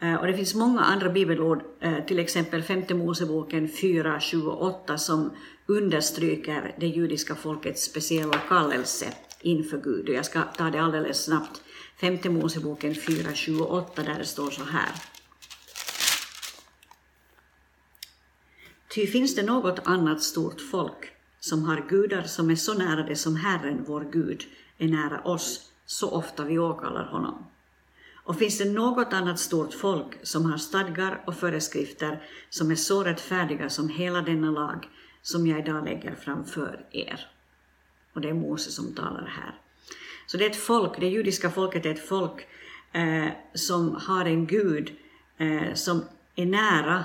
Eh, 0.00 0.14
och 0.14 0.26
det 0.26 0.34
finns 0.34 0.54
många 0.54 0.80
andra 0.80 1.08
bibelord, 1.08 1.62
eh, 1.80 2.04
till 2.06 2.18
exempel 2.18 2.62
femte 2.62 2.94
Moseboken 2.94 3.68
4, 3.68 4.20
28, 4.20 4.98
som 4.98 5.30
understryker 5.66 6.74
det 6.80 6.86
judiska 6.86 7.34
folkets 7.34 7.82
speciella 7.82 8.38
kallelse 8.48 9.06
inför 9.40 9.78
Gud. 9.78 10.08
Och 10.08 10.14
jag 10.14 10.24
ska 10.24 10.42
ta 10.42 10.70
det 10.70 10.82
alldeles 10.82 11.24
snabbt. 11.24 11.62
Femte 12.00 12.30
Moseboken 12.30 12.94
4.28 12.94 14.04
där 14.04 14.18
det 14.18 14.24
står 14.24 14.50
så 14.50 14.64
här. 14.64 14.92
Ty 18.94 19.06
finns 19.06 19.34
det 19.34 19.42
något 19.42 19.78
annat 19.84 20.22
stort 20.22 20.60
folk 20.60 21.12
som 21.40 21.64
har 21.64 21.86
gudar 21.88 22.22
som 22.22 22.50
är 22.50 22.54
så 22.54 22.74
nära 22.74 23.02
det 23.02 23.16
som 23.16 23.36
Herren, 23.36 23.84
vår 23.86 24.08
Gud, 24.12 24.44
är 24.78 24.88
nära 24.88 25.20
oss, 25.20 25.72
så 25.86 26.10
ofta 26.10 26.44
vi 26.44 26.58
åkallar 26.58 27.04
honom? 27.04 27.46
Och 28.24 28.38
finns 28.38 28.58
det 28.58 28.70
något 28.70 29.12
annat 29.12 29.38
stort 29.38 29.74
folk 29.74 30.26
som 30.26 30.50
har 30.50 30.58
stadgar 30.58 31.22
och 31.26 31.36
föreskrifter 31.36 32.22
som 32.50 32.70
är 32.70 32.74
så 32.74 33.04
rättfärdiga 33.04 33.68
som 33.68 33.88
hela 33.88 34.22
denna 34.22 34.50
lag 34.50 34.88
som 35.22 35.46
jag 35.46 35.58
idag 35.58 35.84
lägger 35.84 36.14
framför 36.14 36.86
er? 36.90 37.26
Och 38.12 38.20
det 38.20 38.28
är 38.28 38.34
Mose 38.34 38.70
som 38.70 38.94
talar 38.94 39.26
här. 39.26 39.67
Så 40.30 40.36
det 40.36 40.44
är 40.44 40.50
ett 40.50 40.56
folk, 40.56 41.00
det 41.00 41.08
judiska 41.08 41.50
folket 41.50 41.86
är 41.86 41.90
ett 41.90 42.08
folk 42.08 42.46
eh, 42.92 43.28
som 43.54 43.94
har 43.94 44.24
en 44.24 44.46
Gud 44.46 44.96
eh, 45.38 45.74
som 45.74 46.04
är 46.34 46.46
nära 46.46 47.04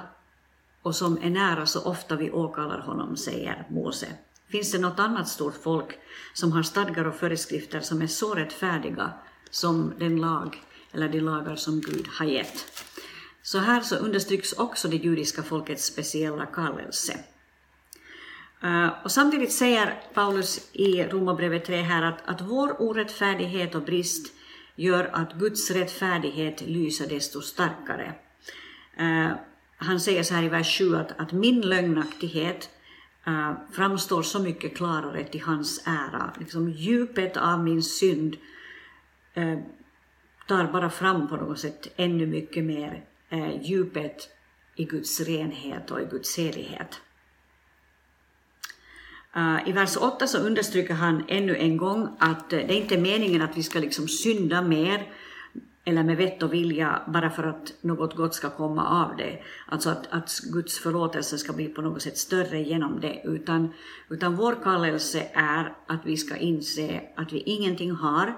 och 0.81 0.95
som 0.95 1.17
är 1.21 1.29
nära 1.29 1.65
så 1.65 1.83
ofta 1.83 2.15
vi 2.15 2.31
åkallar 2.31 2.79
honom, 2.79 3.17
säger 3.17 3.67
Mose. 3.69 4.07
Finns 4.47 4.71
det 4.71 4.79
något 4.79 4.99
annat 4.99 5.27
stort 5.27 5.63
folk 5.63 5.99
som 6.33 6.51
har 6.51 6.63
stadgar 6.63 7.05
och 7.05 7.15
föreskrifter 7.15 7.79
som 7.79 8.01
är 8.01 8.07
så 8.07 8.33
rättfärdiga 8.33 9.13
som 9.49 9.93
den 9.99 10.21
lag 10.21 10.63
eller 10.91 11.09
de 11.09 11.19
lagar 11.19 11.55
som 11.55 11.81
Gud 11.81 12.07
har 12.07 12.25
gett? 12.25 12.65
Så 13.43 13.57
här 13.57 13.81
så 13.81 13.95
understryks 13.95 14.53
också 14.53 14.87
det 14.87 14.97
judiska 14.97 15.43
folkets 15.43 15.85
speciella 15.85 16.45
kallelse. 16.45 17.19
Eh, 18.63 18.89
och 19.03 19.11
samtidigt 19.11 19.51
säger 19.51 20.01
Paulus 20.13 20.69
i 20.73 21.03
Romarbrevet 21.03 21.65
3 21.65 21.81
här 21.81 22.03
att, 22.03 22.29
att 22.29 22.41
vår 22.41 22.81
orättfärdighet 22.81 23.75
och 23.75 23.81
brist 23.81 24.33
gör 24.75 25.09
att 25.13 25.33
Guds 25.33 25.71
rättfärdighet 25.71 26.61
lyser 26.61 27.07
desto 27.07 27.41
starkare. 27.41 28.13
Uh, 28.99 29.31
han 29.77 29.99
säger 29.99 30.23
så 30.23 30.33
här 30.33 30.43
i 30.43 30.49
vers 30.49 30.77
7 30.77 30.95
att, 30.95 31.19
att 31.19 31.31
min 31.31 31.61
lögnaktighet 31.61 32.69
uh, 33.27 33.53
framstår 33.71 34.21
så 34.21 34.39
mycket 34.39 34.77
klarare 34.77 35.23
till 35.23 35.41
hans 35.41 35.83
ära. 35.85 36.33
Liksom 36.39 36.69
djupet 36.69 37.37
av 37.37 37.63
min 37.63 37.83
synd 37.83 38.37
uh, 39.37 39.59
tar 40.47 40.71
bara 40.71 40.89
fram 40.89 41.27
på 41.27 41.35
något 41.35 41.59
sätt 41.59 41.87
ännu 41.95 42.25
mycket 42.25 42.63
mer 42.63 43.03
djupet 43.61 44.29
i 44.75 44.83
Guds 44.83 45.19
renhet 45.19 45.91
och 45.91 46.01
i 46.01 46.05
Guds 46.05 46.37
helighet. 46.37 47.01
Eh, 49.35 49.69
I 49.69 49.71
vers 49.71 49.97
8 49.97 50.27
så 50.27 50.37
understryker 50.37 50.93
han 50.93 51.23
ännu 51.27 51.55
en 51.55 51.77
gång 51.77 52.09
att 52.19 52.53
eh, 52.53 52.59
det 52.59 52.73
är 52.73 52.81
inte 52.81 52.97
meningen 52.97 53.41
att 53.41 53.57
vi 53.57 53.63
ska 53.63 53.79
liksom 53.79 54.07
synda 54.07 54.61
mer 54.61 55.07
eller 55.85 56.03
med 56.03 56.17
vett 56.17 56.43
och 56.43 56.53
vilja 56.53 57.01
bara 57.07 57.29
för 57.29 57.43
att 57.43 57.73
något 57.81 58.15
gott 58.15 58.33
ska 58.33 58.49
komma 58.49 59.03
av 59.03 59.17
det. 59.17 59.39
Alltså 59.67 59.89
att, 59.89 60.07
att 60.09 60.39
Guds 60.51 60.79
förlåtelse 60.79 61.37
ska 61.37 61.53
bli 61.53 61.67
på 61.67 61.81
något 61.81 62.01
sätt 62.01 62.17
större 62.17 62.61
genom 62.61 62.99
det. 63.01 63.21
Utan, 63.23 63.73
utan 64.09 64.35
vår 64.35 64.55
kallelse 64.63 65.27
är 65.33 65.73
att 65.87 66.05
vi 66.05 66.17
ska 66.17 66.35
inse 66.35 67.01
att 67.15 67.33
vi 67.33 67.39
ingenting 67.39 67.91
har 67.91 68.33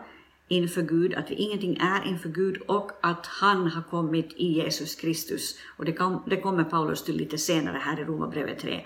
inför 0.48 0.82
Gud, 0.82 1.14
att 1.14 1.32
vi 1.32 1.36
ingenting 1.36 1.78
är 1.78 2.08
inför 2.08 2.30
Gud 2.30 2.58
och 2.58 2.92
att 3.02 3.25
han 3.25 3.68
har 3.68 3.84
kommit 3.84 4.34
i 4.36 4.48
Jesus 4.48 4.96
Kristus. 4.96 5.56
Och 5.78 5.86
det, 5.86 5.94
kom, 5.94 6.24
det 6.25 6.42
kommer 6.42 6.64
Paulus 6.64 7.04
till 7.04 7.18
lite 7.18 7.38
senare 7.38 7.78
här 7.82 8.00
i 8.00 8.04
Romarbrevet 8.04 8.60
3. 8.60 8.86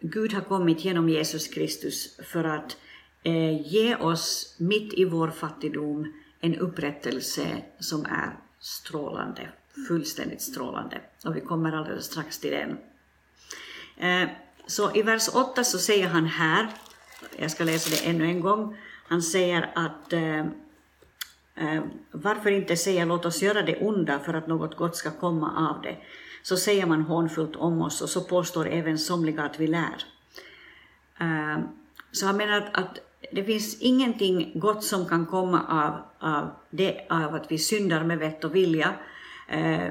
Gud 0.00 0.32
har 0.32 0.40
kommit 0.40 0.84
genom 0.84 1.08
Jesus 1.08 1.48
Kristus 1.48 2.16
för 2.22 2.44
att 2.44 2.76
eh, 3.22 3.72
ge 3.72 3.96
oss 3.96 4.56
mitt 4.58 4.94
i 4.94 5.04
vår 5.04 5.30
fattigdom 5.30 6.12
en 6.40 6.56
upprättelse 6.56 7.62
som 7.78 8.04
är 8.04 8.36
strålande, 8.60 9.48
fullständigt 9.88 10.42
strålande. 10.42 11.00
Och 11.24 11.36
vi 11.36 11.40
kommer 11.40 11.72
alldeles 11.72 12.04
strax 12.04 12.38
till 12.38 12.50
den. 12.50 12.78
Eh, 13.96 14.28
så 14.66 14.96
i 14.96 15.02
vers 15.02 15.28
8 15.34 15.64
så 15.64 15.78
säger 15.78 16.08
han 16.08 16.26
här, 16.26 16.68
jag 17.36 17.50
ska 17.50 17.64
läsa 17.64 17.90
det 17.90 18.10
ännu 18.10 18.24
en 18.24 18.40
gång, 18.40 18.76
han 19.08 19.22
säger 19.22 19.70
att 19.74 20.12
eh, 20.12 20.38
eh, 21.54 21.82
varför 22.10 22.50
inte 22.50 22.76
säga 22.76 23.04
låt 23.04 23.26
oss 23.26 23.42
göra 23.42 23.62
det 23.62 23.76
onda 23.76 24.18
för 24.18 24.34
att 24.34 24.46
något 24.46 24.76
gott 24.76 24.96
ska 24.96 25.10
komma 25.10 25.68
av 25.70 25.82
det. 25.82 25.96
Så 26.42 26.56
säger 26.56 26.86
man 26.86 27.02
hånfullt 27.02 27.56
om 27.56 27.82
oss 27.82 28.02
och 28.02 28.08
så 28.08 28.20
påstår 28.20 28.68
även 28.68 28.98
somliga 28.98 29.42
att 29.42 29.60
vi 29.60 29.66
lär. 29.66 30.04
Eh, 31.20 31.58
så 32.12 32.26
han 32.26 32.36
menar 32.36 32.70
att 32.72 32.98
det 33.32 33.44
finns 33.44 33.80
ingenting 33.80 34.52
gott 34.54 34.84
som 34.84 35.06
kan 35.06 35.26
komma 35.26 35.62
av, 35.68 36.28
av, 36.30 36.50
det, 36.70 37.06
av 37.10 37.34
att 37.34 37.52
vi 37.52 37.58
syndar 37.58 38.04
med 38.04 38.18
vett 38.18 38.44
och 38.44 38.54
vilja. 38.54 38.94
Eh, 39.48 39.88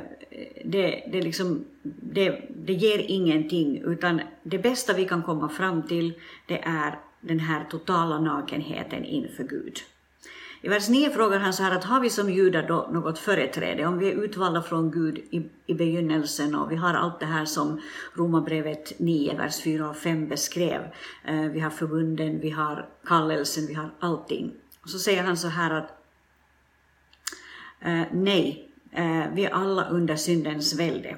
det, 0.65 1.09
det, 1.11 1.21
liksom, 1.21 1.65
det, 1.83 2.41
det 2.55 2.73
ger 2.73 2.99
ingenting, 2.99 3.81
utan 3.85 4.21
det 4.43 4.57
bästa 4.57 4.93
vi 4.93 5.05
kan 5.05 5.23
komma 5.23 5.49
fram 5.49 5.83
till, 5.83 6.13
det 6.47 6.61
är 6.63 6.99
den 7.21 7.39
här 7.39 7.63
totala 7.63 8.19
nakenheten 8.19 9.05
inför 9.05 9.43
Gud. 9.43 9.77
I 10.61 10.69
vers 10.69 10.89
9 10.89 11.09
frågar 11.09 11.39
han 11.39 11.53
så 11.53 11.63
här 11.63 11.75
att 11.75 11.83
har 11.83 11.99
vi 11.99 12.09
som 12.09 12.29
judar 12.29 12.67
då 12.67 12.89
något 12.91 13.19
företräde? 13.19 13.85
Om 13.85 13.99
vi 13.99 14.11
är 14.11 14.23
utvalda 14.23 14.61
från 14.61 14.91
Gud 14.91 15.17
i, 15.17 15.49
i 15.65 15.73
begynnelsen 15.73 16.55
och 16.55 16.71
vi 16.71 16.75
har 16.75 16.93
allt 16.93 17.19
det 17.19 17.25
här 17.25 17.45
som 17.45 17.81
Romarbrevet 18.13 18.99
9, 18.99 19.37
vers 19.37 19.61
4 19.63 19.89
och 19.89 19.97
5 19.97 20.27
beskrev. 20.27 20.81
Eh, 21.25 21.41
vi 21.41 21.59
har 21.59 21.69
förbunden, 21.69 22.39
vi 22.39 22.49
har 22.49 22.89
kallelsen, 23.05 23.67
vi 23.67 23.73
har 23.73 23.91
allting. 23.99 24.53
Och 24.83 24.89
så 24.89 24.99
säger 24.99 25.23
han 25.23 25.37
så 25.37 25.47
här 25.47 25.71
att 25.71 25.89
eh, 27.81 28.03
nej, 28.11 28.69
eh, 28.91 29.23
vi 29.33 29.45
är 29.45 29.53
alla 29.53 29.89
under 29.89 30.15
syndens 30.15 30.79
välde. 30.79 31.17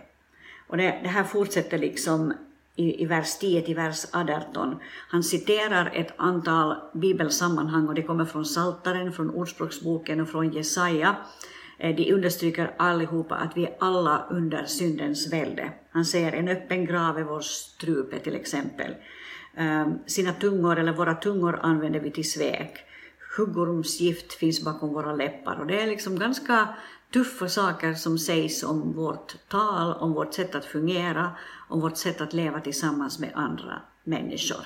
Och 0.67 0.77
det, 0.77 0.99
det 1.03 1.09
här 1.09 1.23
fortsätter 1.23 1.77
liksom 1.77 2.33
i, 2.75 3.03
i 3.03 3.05
vers 3.05 3.37
10 3.37 3.61
till 3.61 3.75
vers 3.75 4.05
18. 4.13 4.79
Han 5.09 5.23
citerar 5.23 5.91
ett 5.93 6.13
antal 6.17 6.75
bibelsammanhang 6.93 7.87
och 7.87 7.95
det 7.95 8.03
kommer 8.03 8.25
från 8.25 8.45
Saltaren, 8.45 9.13
från 9.13 9.29
Ordspråksboken 9.29 10.21
och 10.21 10.29
från 10.29 10.51
Jesaja. 10.51 11.15
Eh, 11.79 11.95
de 11.95 12.13
understryker 12.13 12.73
allihopa 12.77 13.35
att 13.35 13.57
vi 13.57 13.65
är 13.65 13.75
alla 13.79 14.25
under 14.29 14.65
syndens 14.65 15.33
välde. 15.33 15.71
Han 15.91 16.05
säger 16.05 16.31
en 16.31 16.47
öppen 16.47 16.85
grav 16.85 17.17
är 17.17 17.23
vår 17.23 17.39
strupe 17.39 18.19
till 18.19 18.35
exempel. 18.35 18.95
Ehm, 19.55 19.93
sina 20.05 20.33
tungor, 20.33 20.79
eller 20.79 20.93
våra 20.93 21.15
tungor 21.15 21.59
använder 21.61 21.99
vi 21.99 22.11
till 22.11 22.31
svek. 22.31 22.77
Huggormsgift 23.37 24.33
finns 24.33 24.65
bakom 24.65 24.93
våra 24.93 25.15
läppar 25.15 25.59
och 25.59 25.67
det 25.67 25.81
är 25.81 25.87
liksom 25.87 26.19
ganska 26.19 26.67
tuffa 27.11 27.49
saker 27.49 27.93
som 27.93 28.17
sägs 28.17 28.63
om 28.63 28.93
vårt 28.93 29.35
tal, 29.47 29.93
om 29.93 30.13
vårt 30.13 30.33
sätt 30.33 30.55
att 30.55 30.65
fungera, 30.65 31.31
om 31.69 31.81
vårt 31.81 31.97
sätt 31.97 32.21
att 32.21 32.33
leva 32.33 32.59
tillsammans 32.59 33.19
med 33.19 33.31
andra 33.35 33.81
människor. 34.03 34.65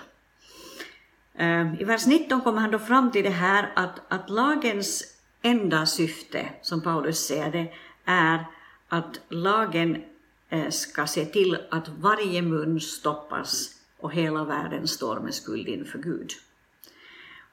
Ehm, 1.37 1.75
I 1.79 1.83
vers 1.83 2.05
19 2.05 2.41
kommer 2.41 2.61
han 2.61 2.71
då 2.71 2.79
fram 2.79 3.11
till 3.11 3.23
det 3.23 3.29
här 3.29 3.71
att, 3.75 4.01
att 4.07 4.29
lagens 4.29 5.03
enda 5.41 5.85
syfte, 5.85 6.49
som 6.61 6.81
Paulus 6.81 7.19
ser 7.19 7.51
det, 7.51 7.73
är 8.05 8.45
att 8.89 9.19
lagen 9.29 10.03
eh, 10.49 10.69
ska 10.69 11.07
se 11.07 11.25
till 11.25 11.57
att 11.71 11.89
varje 11.89 12.41
mun 12.41 12.79
stoppas 12.79 13.69
och 13.99 14.13
hela 14.13 14.43
världen 14.43 14.87
står 14.87 15.19
med 15.19 15.33
skuld 15.33 15.67
inför 15.67 15.99
Gud. 15.99 16.31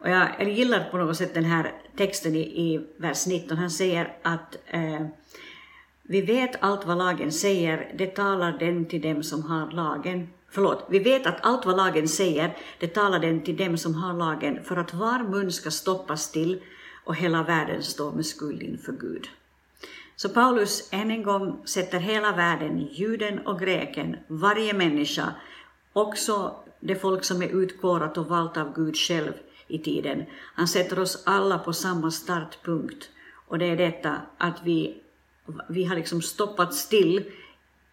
Och 0.03 0.11
jag 0.11 0.49
gillar 0.49 0.91
på 0.91 0.99
något 0.99 1.17
sätt 1.17 1.35
den 1.35 1.45
här 1.45 1.73
texten 1.97 2.35
i, 2.35 2.41
i 2.41 2.87
vers 2.97 3.27
19. 3.27 3.59
Han 3.59 3.71
säger 3.71 4.17
att 4.23 4.57
eh, 4.67 5.07
vi 6.03 6.21
vet 6.21 6.63
allt 6.63 6.87
vad 6.87 6.99
lagen 6.99 7.33
säger, 7.33 7.93
det 7.99 8.07
talar 8.07 8.59
den 8.59 8.85
till 8.85 9.01
dem 9.01 9.23
som 9.23 9.43
har 9.43 9.71
lagen. 9.71 10.29
Förlåt, 10.51 10.87
vi 10.91 10.99
vet 10.99 11.27
att 11.27 11.39
allt 11.41 11.67
vad 11.67 11.77
lagen 11.77 12.09
säger, 12.09 12.57
det 12.79 12.87
talar 12.87 13.19
den 13.19 13.43
till 13.43 13.57
dem 13.57 13.79
som 13.79 13.95
har 13.95 14.15
lagen 14.15 14.65
för 14.65 14.77
att 14.77 14.95
var 14.95 15.19
mun 15.19 15.53
ska 15.53 15.71
stoppas 15.71 16.31
till 16.31 16.63
och 17.05 17.17
hela 17.17 17.43
världen 17.43 17.83
står 17.83 18.13
med 18.13 18.27
skuld 18.27 18.63
inför 18.63 18.93
Gud. 18.93 19.29
Så 20.17 20.29
Paulus 20.29 20.89
än 20.93 21.11
en 21.11 21.23
gång 21.23 21.63
sätter 21.65 21.99
hela 21.99 22.33
världen, 22.33 22.79
juden 22.91 23.47
och 23.47 23.61
greken, 23.61 24.17
varje 24.29 24.73
människa, 24.73 25.35
också 25.93 26.55
det 26.81 26.95
folk 26.95 27.25
som 27.25 27.43
är 27.43 27.63
utkårat 27.63 28.19
och 28.19 28.27
valt 28.27 28.57
av 28.57 28.75
Gud 28.75 28.97
själv 28.97 29.33
i 29.73 29.79
tiden. 29.79 30.25
Han 30.55 30.69
sätter 30.69 30.99
oss 30.99 31.23
alla 31.27 31.59
på 31.59 31.73
samma 31.73 32.11
startpunkt 32.11 33.11
och 33.49 33.59
det 33.59 33.67
är 33.67 33.77
detta 33.77 34.21
att 34.39 34.63
vi, 34.65 35.03
vi 35.69 35.85
har 35.85 35.97
liksom 35.97 36.23
stoppat 36.23 36.75
still 36.75 37.25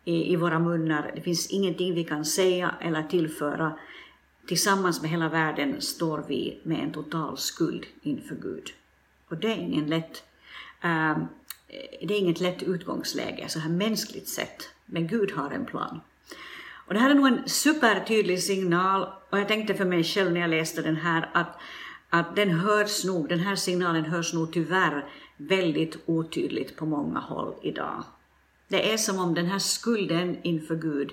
i, 0.06 0.34
i 0.34 0.36
våra 0.36 0.60
munnar. 0.60 1.12
Det 1.16 1.22
finns 1.22 1.48
ingenting 1.48 1.94
vi 1.94 2.04
kan 2.04 2.26
säga 2.26 2.76
eller 2.82 3.04
tillföra. 3.04 3.80
Tillsammans 4.48 5.02
med 5.02 5.12
hela 5.12 5.30
världen 5.30 5.82
står 5.82 6.24
vi 6.28 6.60
med 6.64 6.84
en 6.84 6.92
total 6.92 7.38
skuld 7.38 7.86
inför 8.02 8.36
Gud. 8.36 8.70
Och 9.28 9.38
det 9.38 9.48
är 9.48 9.58
ingen 9.58 9.88
lätt 9.88 10.24
uh, 10.86 11.18
det 12.02 12.14
är 12.14 12.20
inget 12.20 12.40
lätt 12.40 12.64
utgångsläge 12.64 13.50
så 13.50 13.60
här 13.60 13.70
mänskligt 13.70 14.28
sett, 14.28 14.70
men 14.86 15.08
Gud 15.08 15.32
har 15.32 15.52
en 15.52 15.66
plan. 15.66 16.00
Och 16.90 16.96
det 16.96 17.02
här 17.02 17.10
är 17.10 17.16
nog 17.16 17.28
en 17.28 17.50
supertydlig 17.50 18.44
signal 18.44 19.08
och 19.30 19.40
jag 19.40 19.48
tänkte 19.48 19.74
för 19.74 19.86
mig 19.86 20.04
själv 20.04 20.32
när 20.32 20.42
jag 20.42 20.50
läste 20.50 20.82
den 20.82 20.96
här 20.96 21.30
att, 21.34 21.60
att 22.10 22.36
den 22.36 22.50
hörs 22.50 23.06
nog, 23.06 23.30
den 23.30 23.40
här 23.40 23.56
signalen 23.56 24.06
hörs 24.06 24.34
nog 24.34 24.54
tyvärr 24.54 25.06
väldigt 25.38 25.98
otydligt 26.06 26.76
på 26.76 26.86
många 26.86 27.20
håll 27.20 27.54
idag. 27.62 28.04
Det 28.68 28.94
är 28.94 28.98
som 28.98 29.20
om 29.20 29.34
den 29.34 29.46
här 29.46 29.60
skulden 29.60 30.38
inför 30.44 30.76
Gud 30.76 31.12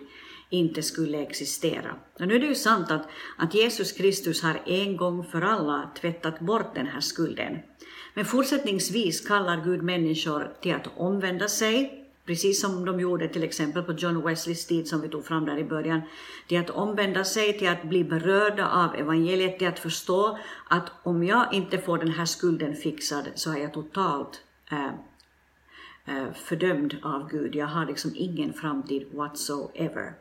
inte 0.50 0.83
skulle 0.83 1.23
existera. 1.23 1.95
Och 2.21 2.28
nu 2.28 2.35
är 2.35 2.40
det 2.40 2.47
ju 2.47 2.54
sant 2.54 2.90
att, 2.90 3.09
att 3.37 3.54
Jesus 3.54 3.92
Kristus 3.92 4.42
har 4.42 4.61
en 4.66 4.97
gång 4.97 5.25
för 5.25 5.42
alla 5.42 5.90
tvättat 6.00 6.40
bort 6.40 6.75
den 6.75 6.87
här 6.87 7.00
skulden. 7.00 7.59
Men 8.14 8.25
fortsättningsvis 8.25 9.28
kallar 9.28 9.64
Gud 9.64 9.83
människor 9.83 10.52
till 10.61 10.75
att 10.75 10.88
omvända 10.97 11.49
sig, 11.49 12.05
precis 12.26 12.61
som 12.61 12.85
de 12.85 13.00
gjorde 13.00 13.28
till 13.28 13.45
exempel 13.45 13.83
på 13.83 13.92
John 13.92 14.23
Wesleys 14.23 14.66
tid 14.66 14.88
som 14.88 15.00
vi 15.00 15.09
tog 15.09 15.26
fram 15.26 15.45
där 15.45 15.59
i 15.59 15.64
början, 15.64 16.02
till 16.47 16.61
att 16.61 16.71
omvända 16.71 17.25
sig, 17.25 17.59
till 17.59 17.68
att 17.68 17.83
bli 17.83 18.04
berörda 18.04 18.68
av 18.68 18.95
evangeliet, 18.95 19.59
till 19.59 19.68
att 19.68 19.78
förstå 19.78 20.38
att 20.68 20.92
om 21.02 21.25
jag 21.25 21.52
inte 21.52 21.78
får 21.78 21.99
den 21.99 22.11
här 22.11 22.25
skulden 22.25 22.76
fixad 22.76 23.25
så 23.34 23.52
är 23.52 23.56
jag 23.56 23.73
totalt 23.73 24.41
eh, 24.71 24.86
eh, 26.06 26.32
fördömd 26.34 26.97
av 27.02 27.30
Gud. 27.30 27.54
Jag 27.54 27.67
har 27.67 27.86
liksom 27.86 28.12
ingen 28.15 28.52
framtid 28.52 29.06
whatsoever. 29.12 30.12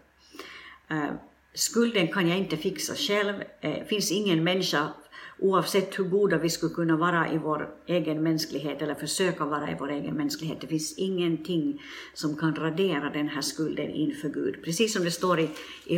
Eh, 0.87 1.09
skulden 1.53 2.07
kan 2.07 2.27
jag 2.27 2.37
inte 2.37 2.57
fixa 2.57 2.95
själv. 2.95 3.43
Det 3.61 3.89
finns 3.89 4.11
ingen 4.11 4.43
människa 4.43 4.93
oavsett 5.39 5.99
hur 5.99 6.03
goda 6.03 6.37
vi 6.37 6.49
skulle 6.49 6.73
kunna 6.73 6.97
vara 6.97 7.31
i 7.31 7.37
vår 7.37 7.69
egen 7.85 8.23
mänsklighet 8.23 8.81
eller 8.81 8.95
försöka 8.95 9.45
vara 9.45 9.71
i 9.71 9.75
vår 9.79 9.91
egen 9.91 10.15
mänsklighet. 10.15 10.61
Det 10.61 10.67
finns 10.67 10.97
ingenting 10.97 11.81
som 12.13 12.37
kan 12.37 12.55
radera 12.55 13.09
den 13.09 13.27
här 13.27 13.41
skulden 13.41 13.89
inför 13.89 14.29
Gud. 14.29 14.63
Precis 14.63 14.93
som 14.93 15.03
det 15.03 15.11
står 15.11 15.39
i, 15.39 15.49
i, 15.85 15.97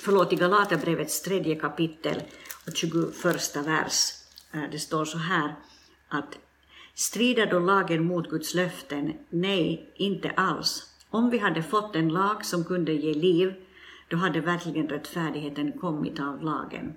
förlåt, 0.00 0.32
i 0.32 0.36
Galaterbrevets 0.36 1.22
tredje 1.22 1.54
kapitel 1.54 2.22
och 2.66 2.76
21 2.76 3.56
vers. 3.66 4.10
Eh, 4.52 4.70
det 4.72 4.78
står 4.78 5.04
så 5.04 5.18
här 5.18 5.54
att 6.08 6.38
strider 6.94 7.46
då 7.46 7.58
lagen 7.58 8.04
mot 8.04 8.30
Guds 8.30 8.54
löften? 8.54 9.12
Nej, 9.30 9.92
inte 9.94 10.30
alls. 10.30 10.90
Om 11.10 11.30
vi 11.30 11.38
hade 11.38 11.62
fått 11.62 11.96
en 11.96 12.08
lag 12.08 12.44
som 12.44 12.64
kunde 12.64 12.92
ge 12.92 13.14
liv, 13.14 13.54
då 14.08 14.16
hade 14.16 14.40
verkligen 14.40 14.88
rättfärdigheten 14.88 15.72
kommit 15.72 16.20
av 16.20 16.42
lagen. 16.42 16.94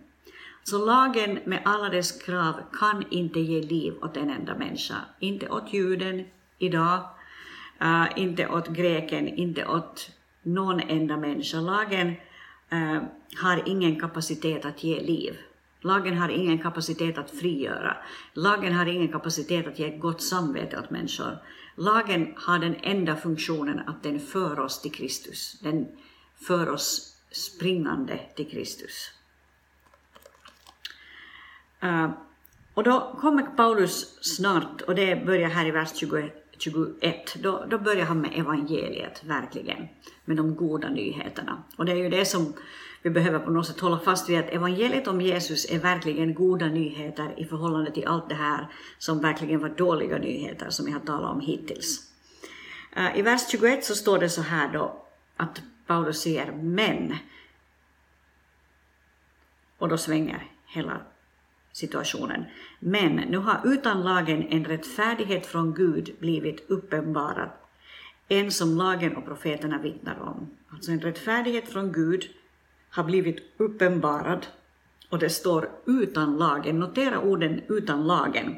Så 0.70 0.86
lagen 0.86 1.40
med 1.46 1.62
alla 1.66 1.90
dess 1.90 2.12
krav 2.12 2.54
kan 2.74 3.04
inte 3.10 3.40
ge 3.40 3.62
liv 3.62 3.94
åt 4.02 4.18
en 4.18 4.30
enda 4.30 4.56
människa. 4.56 4.96
Inte 5.20 5.50
åt 5.50 5.74
juden 5.74 6.26
idag, 6.58 7.00
uh, 7.82 8.08
inte 8.16 8.48
åt 8.48 8.68
greken, 8.68 9.28
inte 9.28 9.66
åt 9.66 10.12
någon 10.44 10.80
enda 10.80 11.18
människa. 11.18 11.58
Lagen 11.60 12.08
uh, 12.74 13.02
har 13.42 13.64
ingen 13.66 14.00
kapacitet 14.00 14.66
att 14.66 14.84
ge 14.84 15.00
liv. 15.02 15.38
Lagen 15.82 16.18
har 16.18 16.30
ingen 16.30 16.60
kapacitet 16.60 17.18
att 17.18 17.32
frigöra. 17.32 17.98
Lagen 18.34 18.74
har 18.74 18.86
ingen 18.86 19.12
kapacitet 19.12 19.68
att 19.68 19.80
ge 19.80 19.86
ett 19.86 20.02
gott 20.02 20.22
samvete 20.22 20.80
åt 20.80 20.90
människor. 20.90 21.38
Lagen 21.76 22.34
har 22.38 22.60
den 22.60 22.76
enda 22.76 23.16
funktionen 23.16 23.80
att 23.80 24.04
den 24.04 24.20
för 24.20 24.60
oss 24.60 24.82
till 24.82 24.92
Kristus. 24.92 25.60
Den 25.60 25.88
för 26.48 26.70
oss 26.70 27.18
springande 27.32 28.20
till 28.36 28.50
Kristus. 28.50 29.17
Uh, 31.84 32.10
och 32.74 32.84
då 32.84 33.16
kommer 33.20 33.44
Paulus 33.44 34.18
snart, 34.22 34.82
och 34.82 34.96
det 34.96 35.26
börjar 35.26 35.50
här 35.50 35.66
i 35.66 35.72
vers 35.72 35.90
21, 36.58 37.36
då, 37.44 37.66
då 37.70 37.78
börjar 37.78 38.06
han 38.06 38.22
med 38.22 38.32
evangeliet, 38.36 39.24
verkligen, 39.24 39.88
med 40.26 40.38
de 40.38 40.56
goda 40.56 40.90
nyheterna. 40.90 41.64
Och 41.76 41.86
det 41.86 41.92
är 41.92 41.96
ju 41.96 42.10
det 42.10 42.26
som 42.26 42.54
vi 43.02 43.10
behöver 43.10 43.40
på 43.40 43.52
något 43.52 43.68
sätt 43.68 43.80
hålla 43.80 44.00
fast 44.00 44.30
vid, 44.30 44.40
att 44.40 44.50
evangeliet 44.50 45.08
om 45.08 45.22
Jesus 45.22 45.72
är 45.72 45.80
verkligen 45.80 46.34
goda 46.34 46.66
nyheter 46.66 47.34
i 47.38 47.46
förhållande 47.46 47.92
till 47.92 48.08
allt 48.08 48.30
det 48.30 48.36
här 48.36 48.68
som 48.98 49.20
verkligen 49.20 49.60
var 49.60 49.70
dåliga 49.70 50.18
nyheter 50.18 50.70
som 50.70 50.88
jag 50.88 50.94
har 50.94 51.06
talat 51.06 51.32
om 51.32 51.40
hittills. 51.40 52.12
Uh, 52.98 53.20
I 53.20 53.22
vers 53.22 53.50
21 53.52 53.86
så 53.86 53.96
står 53.96 54.20
det 54.20 54.30
så 54.30 54.42
här 54.42 54.74
då, 54.74 55.06
att 55.38 55.62
Paulus 55.88 56.22
säger 56.22 56.52
men, 56.52 57.16
och 59.78 59.90
då 59.90 59.98
svänger 59.98 60.52
hela 60.66 61.02
situationen. 61.78 62.46
Men 62.80 63.16
nu 63.16 63.38
har 63.38 63.62
utan 63.66 64.04
lagen 64.04 64.48
en 64.50 64.66
rättfärdighet 64.66 65.46
från 65.46 65.74
Gud 65.74 66.16
blivit 66.20 66.70
uppenbarad, 66.70 67.50
en 68.28 68.52
som 68.52 68.78
lagen 68.78 69.16
och 69.16 69.26
profeterna 69.26 69.78
vittnar 69.78 70.20
om. 70.20 70.50
Alltså 70.70 70.92
en 70.92 71.02
rättfärdighet 71.02 71.70
från 71.70 71.92
Gud 71.92 72.26
har 72.90 73.04
blivit 73.04 73.38
uppenbarad 73.58 74.48
och 75.10 75.20
det 75.20 75.30
står 75.30 75.70
utan 75.86 76.38
lagen. 76.38 76.80
Notera 76.80 77.20
orden 77.20 77.62
utan 77.70 78.08
lagen. 78.08 78.56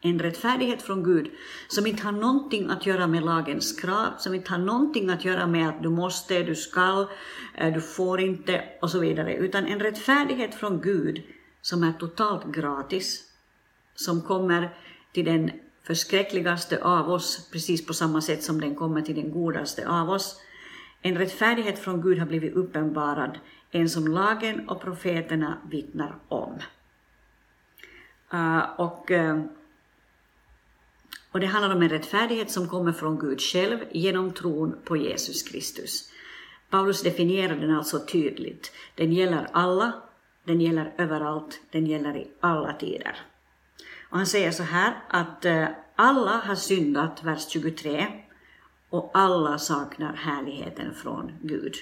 En 0.00 0.18
rättfärdighet 0.18 0.82
från 0.82 1.04
Gud 1.04 1.30
som 1.68 1.86
inte 1.86 2.02
har 2.02 2.12
någonting 2.12 2.70
att 2.70 2.86
göra 2.86 3.06
med 3.06 3.22
lagens 3.24 3.80
krav, 3.80 4.08
som 4.18 4.34
inte 4.34 4.50
har 4.50 4.58
någonting 4.58 5.10
att 5.10 5.24
göra 5.24 5.46
med 5.46 5.68
att 5.68 5.82
du 5.82 5.88
måste, 5.88 6.42
du 6.42 6.54
skall, 6.54 7.06
eh, 7.54 7.74
du 7.74 7.80
får 7.80 8.20
inte 8.20 8.64
och 8.82 8.90
så 8.90 8.98
vidare, 8.98 9.34
utan 9.34 9.66
en 9.66 9.80
rättfärdighet 9.80 10.54
från 10.54 10.80
Gud 10.80 11.22
som 11.66 11.82
är 11.82 11.92
totalt 11.92 12.44
gratis, 12.46 13.24
som 13.94 14.22
kommer 14.22 14.76
till 15.12 15.24
den 15.24 15.50
förskräckligaste 15.82 16.82
av 16.82 17.10
oss, 17.10 17.48
precis 17.52 17.86
på 17.86 17.94
samma 17.94 18.20
sätt 18.20 18.42
som 18.42 18.60
den 18.60 18.74
kommer 18.74 19.02
till 19.02 19.14
den 19.14 19.30
godaste 19.30 19.88
av 19.88 20.10
oss. 20.10 20.40
En 21.02 21.18
rättfärdighet 21.18 21.78
från 21.78 22.02
Gud 22.02 22.18
har 22.18 22.26
blivit 22.26 22.54
uppenbarad, 22.54 23.38
en 23.70 23.88
som 23.88 24.08
lagen 24.08 24.68
och 24.68 24.80
profeterna 24.80 25.58
vittnar 25.70 26.16
om. 26.28 26.58
Uh, 28.34 28.80
och, 28.80 29.10
uh, 29.10 29.44
och 31.32 31.40
det 31.40 31.46
handlar 31.46 31.76
om 31.76 31.82
en 31.82 31.88
rättfärdighet 31.88 32.50
som 32.50 32.68
kommer 32.68 32.92
från 32.92 33.18
Gud 33.18 33.40
själv 33.40 33.78
genom 33.90 34.32
tron 34.32 34.76
på 34.84 34.96
Jesus 34.96 35.42
Kristus. 35.42 36.10
Paulus 36.70 37.02
definierar 37.02 37.56
den 37.56 37.76
alltså 37.76 38.06
tydligt. 38.06 38.72
Den 38.94 39.12
gäller 39.12 39.48
alla 39.52 39.92
den 40.46 40.60
gäller 40.60 40.94
överallt, 40.98 41.60
den 41.70 41.86
gäller 41.86 42.16
i 42.16 42.26
alla 42.40 42.72
tider. 42.72 43.16
Och 44.10 44.16
han 44.16 44.26
säger 44.26 44.50
så 44.50 44.62
här 44.62 44.94
att 45.08 45.44
eh, 45.44 45.68
alla 45.96 46.30
har 46.30 46.54
syndat, 46.54 47.24
vers 47.24 47.48
23, 47.48 48.06
och 48.90 49.10
alla 49.14 49.58
saknar 49.58 50.12
härligheten 50.12 50.94
från 50.94 51.32
Gud. 51.42 51.74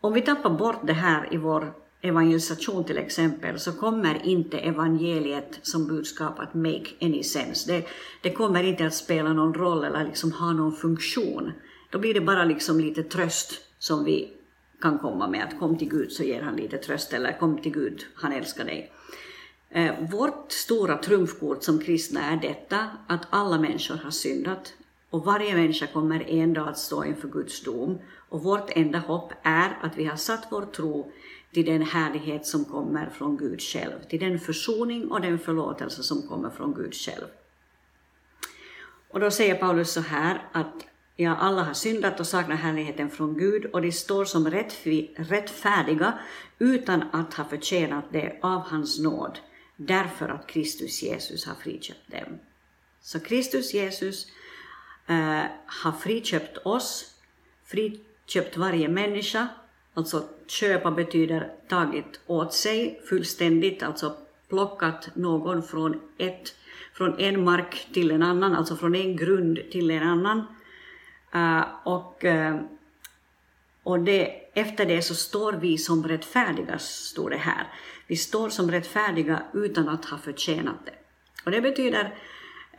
om 0.00 0.12
vi 0.12 0.20
tappar 0.22 0.50
bort 0.50 0.86
det 0.86 0.92
här 0.92 1.34
i 1.34 1.36
vår 1.36 1.74
evangelisation 2.00 2.84
till 2.84 2.98
exempel, 2.98 3.58
så 3.58 3.72
kommer 3.72 4.26
inte 4.26 4.58
evangeliet 4.58 5.58
som 5.62 5.86
budskap 5.86 6.38
att 6.38 6.54
make 6.54 6.86
any 7.00 7.22
sense. 7.22 7.72
Det, 7.72 7.86
det 8.22 8.30
kommer 8.30 8.62
inte 8.62 8.86
att 8.86 8.94
spela 8.94 9.32
någon 9.32 9.54
roll 9.54 9.84
eller 9.84 10.04
liksom 10.04 10.32
ha 10.32 10.52
någon 10.52 10.76
funktion. 10.76 11.52
Då 11.90 11.98
blir 11.98 12.14
det 12.14 12.20
bara 12.20 12.44
liksom 12.44 12.80
lite 12.80 13.02
tröst 13.02 13.52
som 13.78 14.04
vi 14.04 14.32
kan 14.82 14.98
komma 14.98 15.28
med, 15.28 15.44
att 15.44 15.58
kom 15.58 15.78
till 15.78 15.88
Gud 15.88 16.12
så 16.12 16.22
ger 16.22 16.42
han 16.42 16.56
lite 16.56 16.78
tröst, 16.78 17.12
eller 17.12 17.38
kom 17.38 17.58
till 17.58 17.72
Gud, 17.72 18.02
han 18.14 18.32
älskar 18.32 18.64
dig. 18.64 18.92
Eh, 19.70 19.94
vårt 20.10 20.52
stora 20.52 20.96
trumfkort 20.98 21.62
som 21.62 21.80
kristna 21.80 22.20
är 22.30 22.36
detta, 22.36 22.88
att 23.06 23.26
alla 23.30 23.58
människor 23.58 23.96
har 23.96 24.10
syndat 24.10 24.74
och 25.12 25.24
varje 25.24 25.54
människa 25.54 25.86
kommer 25.86 26.30
en 26.30 26.52
dag 26.52 26.68
att 26.68 26.78
stå 26.78 27.04
inför 27.04 27.28
Guds 27.28 27.62
dom. 27.62 27.98
Och 28.28 28.42
vårt 28.42 28.70
enda 28.70 28.98
hopp 28.98 29.32
är 29.42 29.78
att 29.82 29.96
vi 29.96 30.04
har 30.04 30.16
satt 30.16 30.46
vår 30.50 30.62
tro 30.62 31.12
till 31.52 31.66
den 31.66 31.82
härlighet 31.82 32.46
som 32.46 32.64
kommer 32.64 33.10
från 33.10 33.36
Gud 33.36 33.60
själv, 33.60 34.02
till 34.08 34.20
den 34.20 34.40
försoning 34.40 35.10
och 35.10 35.20
den 35.20 35.38
förlåtelse 35.38 36.02
som 36.02 36.22
kommer 36.22 36.50
från 36.50 36.74
Gud 36.74 36.94
själv. 36.94 37.26
Och 39.08 39.20
då 39.20 39.30
säger 39.30 39.54
Paulus 39.54 39.92
så 39.92 40.00
här 40.00 40.48
att 40.52 40.86
ja, 41.22 41.36
alla 41.36 41.62
har 41.62 41.74
syndat 41.74 42.20
och 42.20 42.26
saknar 42.26 42.56
härligheten 42.56 43.10
från 43.10 43.38
Gud 43.38 43.64
och 43.64 43.82
de 43.82 43.92
står 43.92 44.24
som 44.24 44.50
rättfärdiga 45.16 46.18
utan 46.58 47.02
att 47.12 47.34
ha 47.34 47.44
förtjänat 47.44 48.04
det 48.12 48.38
av 48.42 48.60
hans 48.60 48.98
nåd, 48.98 49.38
därför 49.76 50.28
att 50.28 50.46
Kristus 50.46 51.02
Jesus 51.02 51.46
har 51.46 51.54
friköpt 51.54 52.10
dem. 52.10 52.38
Så 53.00 53.20
Kristus 53.20 53.74
Jesus 53.74 54.26
eh, 55.06 55.42
har 55.66 55.92
friköpt 55.92 56.58
oss, 56.58 57.14
friköpt 57.64 58.56
varje 58.56 58.88
människa 58.88 59.48
Alltså 59.94 60.24
köpa 60.46 60.90
betyder 60.90 61.52
tagit 61.68 62.20
åt 62.26 62.54
sig 62.54 63.00
fullständigt, 63.08 63.82
alltså 63.82 64.16
plockat 64.48 65.08
någon 65.14 65.62
från, 65.62 66.00
ett, 66.18 66.54
från 66.92 67.18
en 67.18 67.44
mark 67.44 67.88
till 67.92 68.10
en 68.10 68.22
annan, 68.22 68.54
alltså 68.54 68.76
från 68.76 68.94
en 68.94 69.16
grund 69.16 69.58
till 69.70 69.90
en 69.90 70.02
annan. 70.02 70.44
Uh, 71.34 71.62
och 71.84 72.24
uh, 72.24 72.60
och 73.82 74.00
det, 74.00 74.24
efter 74.54 74.86
det 74.86 75.02
så 75.02 75.14
står 75.14 75.52
vi 75.52 75.78
som 75.78 76.08
rättfärdiga, 76.08 76.78
står 76.78 77.30
det 77.30 77.36
här. 77.36 77.66
Vi 78.06 78.16
står 78.16 78.48
som 78.48 78.70
rättfärdiga 78.70 79.42
utan 79.54 79.88
att 79.88 80.04
ha 80.04 80.18
förtjänat 80.18 80.86
det. 80.86 80.94
Och 81.44 81.50
det 81.50 81.60
betyder, 81.60 82.04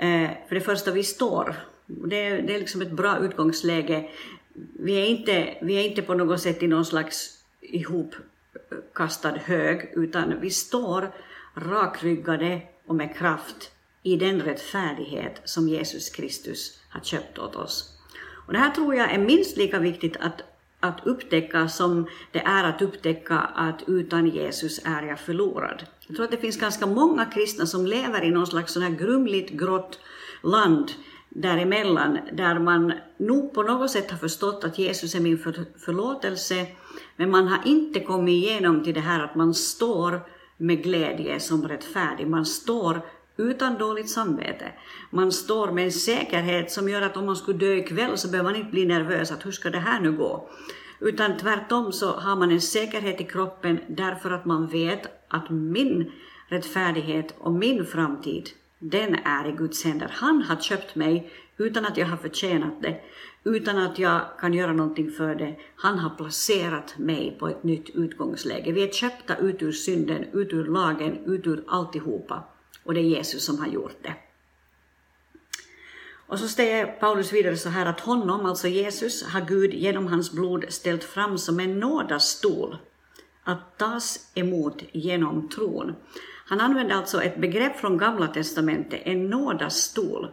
uh, 0.03 0.29
för 0.47 0.55
det 0.55 0.61
första, 0.61 0.91
vi 0.91 1.03
står. 1.03 1.55
Det, 1.85 2.41
det 2.41 2.55
är 2.55 2.59
liksom 2.59 2.81
ett 2.81 2.91
bra 2.91 3.19
utgångsläge 3.19 4.09
vi 4.55 4.93
är, 4.93 5.05
inte, 5.05 5.57
vi 5.61 5.75
är 5.75 5.89
inte 5.89 6.01
på 6.01 6.13
något 6.13 6.41
sätt 6.41 6.63
i 6.63 6.67
någon 6.67 6.85
slags 6.85 7.43
ihopkastad 7.61 9.35
hög, 9.37 9.93
utan 9.95 10.39
vi 10.41 10.49
står 10.49 11.11
rakryggade 11.55 12.61
och 12.85 12.95
med 12.95 13.15
kraft 13.15 13.71
i 14.03 14.15
den 14.15 14.41
rättfärdighet 14.41 15.41
som 15.43 15.67
Jesus 15.67 16.09
Kristus 16.09 16.79
har 16.89 17.01
köpt 17.01 17.39
åt 17.39 17.55
oss. 17.55 17.92
Och 18.45 18.53
det 18.53 18.59
här 18.59 18.69
tror 18.69 18.95
jag 18.95 19.11
är 19.11 19.19
minst 19.19 19.57
lika 19.57 19.79
viktigt 19.79 20.17
att, 20.19 20.41
att 20.79 21.07
upptäcka 21.07 21.67
som 21.67 22.07
det 22.31 22.39
är 22.39 22.63
att 22.63 22.81
upptäcka 22.81 23.39
att 23.39 23.83
utan 23.87 24.27
Jesus 24.27 24.79
är 24.85 25.03
jag 25.03 25.19
förlorad. 25.19 25.83
Jag 26.07 26.15
tror 26.15 26.25
att 26.25 26.31
det 26.31 26.37
finns 26.37 26.57
ganska 26.57 26.85
många 26.85 27.25
kristna 27.25 27.65
som 27.65 27.85
lever 27.85 28.23
i 28.23 28.31
någon 28.31 28.47
slags 28.47 28.73
sån 28.73 28.83
här 28.83 28.89
grumligt 28.89 29.49
grått 29.51 29.99
land 30.43 30.91
däremellan, 31.29 32.19
där 32.33 32.59
man 32.59 32.93
nog 33.17 33.53
på 33.53 33.63
något 33.63 33.91
sätt 33.91 34.11
har 34.11 34.17
förstått 34.17 34.63
att 34.63 34.79
Jesus 34.79 35.15
är 35.15 35.19
min 35.19 35.37
för, 35.37 35.65
förlåtelse, 35.85 36.67
men 37.15 37.31
man 37.31 37.47
har 37.47 37.59
inte 37.65 37.99
kommit 37.99 38.33
igenom 38.33 38.83
till 38.83 38.93
det 38.93 38.99
här 38.99 39.23
att 39.23 39.35
man 39.35 39.53
står 39.53 40.21
med 40.57 40.83
glädje 40.83 41.39
som 41.39 41.67
rättfärdig. 41.67 42.27
Man 42.27 42.45
står 42.45 43.01
utan 43.37 43.77
dåligt 43.77 44.09
samvete. 44.09 44.71
Man 45.09 45.31
står 45.31 45.71
med 45.71 45.85
en 45.85 45.91
säkerhet 45.91 46.71
som 46.71 46.89
gör 46.89 47.01
att 47.01 47.17
om 47.17 47.25
man 47.25 47.35
skulle 47.35 47.57
dö 47.57 47.73
ikväll 47.73 48.17
så 48.17 48.27
behöver 48.27 48.49
man 48.49 48.59
inte 48.59 48.71
bli 48.71 48.85
nervös 48.85 49.31
att 49.31 49.45
hur 49.45 49.51
ska 49.51 49.69
det 49.69 49.79
här 49.79 49.99
nu 49.99 50.11
gå? 50.11 50.49
Utan 50.99 51.37
tvärtom 51.37 51.91
så 51.91 52.11
har 52.11 52.35
man 52.35 52.51
en 52.51 52.61
säkerhet 52.61 53.21
i 53.21 53.23
kroppen 53.23 53.79
därför 53.87 54.31
att 54.31 54.45
man 54.45 54.67
vet 54.67 55.01
att 55.27 55.49
min 55.49 56.11
rättfärdighet 56.47 57.35
och 57.37 57.53
min 57.53 57.85
framtid 57.85 58.49
den 58.79 59.15
är 59.15 59.49
i 59.49 59.51
Guds 59.51 59.83
händer. 59.83 60.11
Han 60.13 60.41
har 60.41 60.55
köpt 60.55 60.95
mig 60.95 61.31
utan 61.57 61.85
att 61.85 61.97
jag 61.97 62.05
har 62.05 62.17
förtjänat 62.17 62.81
det, 62.81 63.01
utan 63.43 63.77
att 63.77 63.99
jag 63.99 64.21
kan 64.39 64.53
göra 64.53 64.73
någonting 64.73 65.11
för 65.11 65.35
det. 65.35 65.55
Han 65.75 65.99
har 65.99 66.09
placerat 66.09 66.97
mig 66.97 67.37
på 67.39 67.47
ett 67.47 67.63
nytt 67.63 67.89
utgångsläge. 67.89 68.71
Vi 68.71 68.83
är 68.83 68.91
köpta 68.91 69.37
ut 69.37 69.61
ur 69.61 69.71
synden, 69.71 70.23
ut 70.33 70.53
ur 70.53 70.65
lagen, 70.65 71.17
ut 71.25 71.47
ur 71.47 71.63
alltihopa. 71.67 72.43
Och 72.83 72.93
det 72.93 72.99
är 72.99 73.03
Jesus 73.03 73.45
som 73.45 73.59
har 73.59 73.67
gjort 73.67 73.97
det. 74.01 74.15
Och 76.27 76.39
så 76.39 76.47
säger 76.47 76.85
Paulus 76.85 77.33
vidare 77.33 77.57
så 77.57 77.69
här 77.69 77.85
att 77.85 77.99
honom, 77.99 78.45
alltså 78.45 78.67
Jesus, 78.67 79.23
har 79.23 79.41
Gud 79.41 79.73
genom 79.73 80.07
hans 80.07 80.31
blod 80.31 80.65
ställt 80.69 81.03
fram 81.03 81.37
som 81.37 81.59
en 81.59 81.79
nådastol 81.79 82.77
att 83.43 83.77
tas 83.77 84.31
emot 84.33 84.83
genom 84.91 85.49
tron. 85.49 85.95
Han 86.45 86.61
använder 86.61 86.95
alltså 86.95 87.23
ett 87.23 87.37
begrepp 87.37 87.79
från 87.79 87.97
Gamla 87.97 88.27
testamentet, 88.27 89.01
en 89.03 89.29
nådastol. 89.29 90.27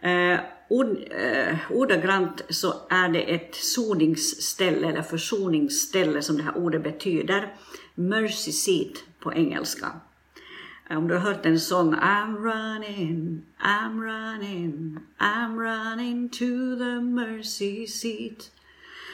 Eh, 0.00 0.38
ord, 0.68 0.96
eh, 1.10 1.56
ordagrant 1.70 2.42
så 2.48 2.74
är 2.90 3.08
det 3.08 3.34
ett 3.34 3.54
soningsställe 3.54 4.88
eller 4.88 5.02
försoningsställe 5.02 6.22
som 6.22 6.36
det 6.36 6.42
här 6.42 6.56
ordet 6.56 6.82
betyder. 6.82 7.54
Mercy 7.94 8.52
seat 8.52 9.04
på 9.20 9.34
engelska. 9.34 9.86
Om 10.90 11.08
du 11.08 11.14
har 11.14 11.20
hört 11.20 11.46
en 11.46 11.60
sång 11.60 11.94
I'm 11.94 12.36
running, 12.36 13.42
I'm 13.60 14.00
running, 14.00 14.98
I'm 15.18 15.58
running 15.58 16.28
to 16.28 16.76
the 16.78 17.00
mercy 17.00 17.86
seat. 17.86 18.50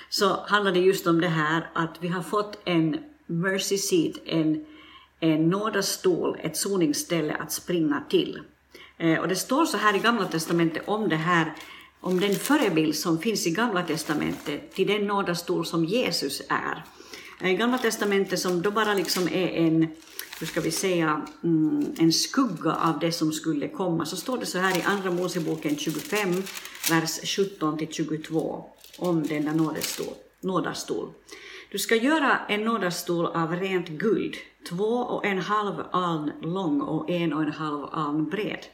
Så 0.09 0.45
handlar 0.47 0.73
det 0.73 0.81
just 0.81 1.07
om 1.07 1.21
det 1.21 1.29
här 1.29 1.71
att 1.73 1.97
vi 2.01 2.09
har 2.09 2.23
fått 2.23 2.59
en 2.65 2.97
mercy 3.27 3.79
seat, 3.79 4.17
en 4.27 4.65
en 5.25 5.49
nådastol, 5.49 6.39
ett 6.43 6.57
soningsställe 6.57 7.35
att 7.35 7.53
springa 7.53 8.03
till. 8.11 8.41
Eh, 8.99 9.19
och 9.19 9.29
det 9.29 9.37
står 9.37 9.65
så 9.65 9.77
här 9.77 9.97
i 9.97 9.99
Gamla 9.99 10.25
Testamentet 10.25 10.83
om 10.87 11.09
det 11.09 11.17
här, 11.17 11.53
om 12.01 12.21
den 12.21 12.35
förebild 12.35 12.97
som 12.97 13.19
finns 13.19 13.47
i 13.47 13.51
Gamla 13.51 13.83
Testamentet 13.83 14.75
till 14.75 14.87
den 14.87 15.07
nådastol 15.07 15.67
som 15.67 15.85
Jesus 15.85 16.43
är. 16.49 16.85
Eh, 17.41 17.53
I 17.53 17.57
Gamla 17.57 17.79
Testamentet 17.79 18.41
som 18.41 18.63
då 18.63 18.71
bara 18.71 18.95
liksom 18.95 19.29
är 19.29 19.49
en, 19.49 19.89
hur 20.45 20.49
ska 20.49 20.61
vi 20.61 20.71
säga, 20.71 21.23
mm, 21.45 21.95
en 21.99 22.13
skugga 22.13 22.75
av 22.75 22.99
det 22.99 23.13
som 23.13 23.33
skulle 23.33 23.69
komma, 23.69 24.07
så 24.07 24.17
står 24.17 24.39
det 24.39 24.47
så 24.47 24.59
här 24.59 24.79
i 24.79 24.83
Andra 24.83 25.11
Moseboken 25.11 25.77
25, 25.77 26.43
vers 26.91 27.37
17 27.37 27.79
till 27.79 27.93
22 27.93 28.65
om 28.99 29.23
denna 29.23 29.53
nådastol. 29.53 30.15
nådastol. 30.41 31.09
Du 31.71 31.79
ska 31.79 31.97
göra 31.97 32.39
en 32.49 32.65
nådastol 32.65 33.27
av 33.27 33.57
rent 33.57 33.89
guld, 33.89 34.35
två 34.69 34.85
och 34.85 35.27
en 35.27 35.39
halv 35.39 35.75
aln 35.91 36.33
lång 36.43 36.81
och 36.81 37.11
en 37.11 37.33
och 37.33 37.43
en 37.43 37.53
halv 37.53 37.85
aln 37.93 38.25
bred. 38.25 38.67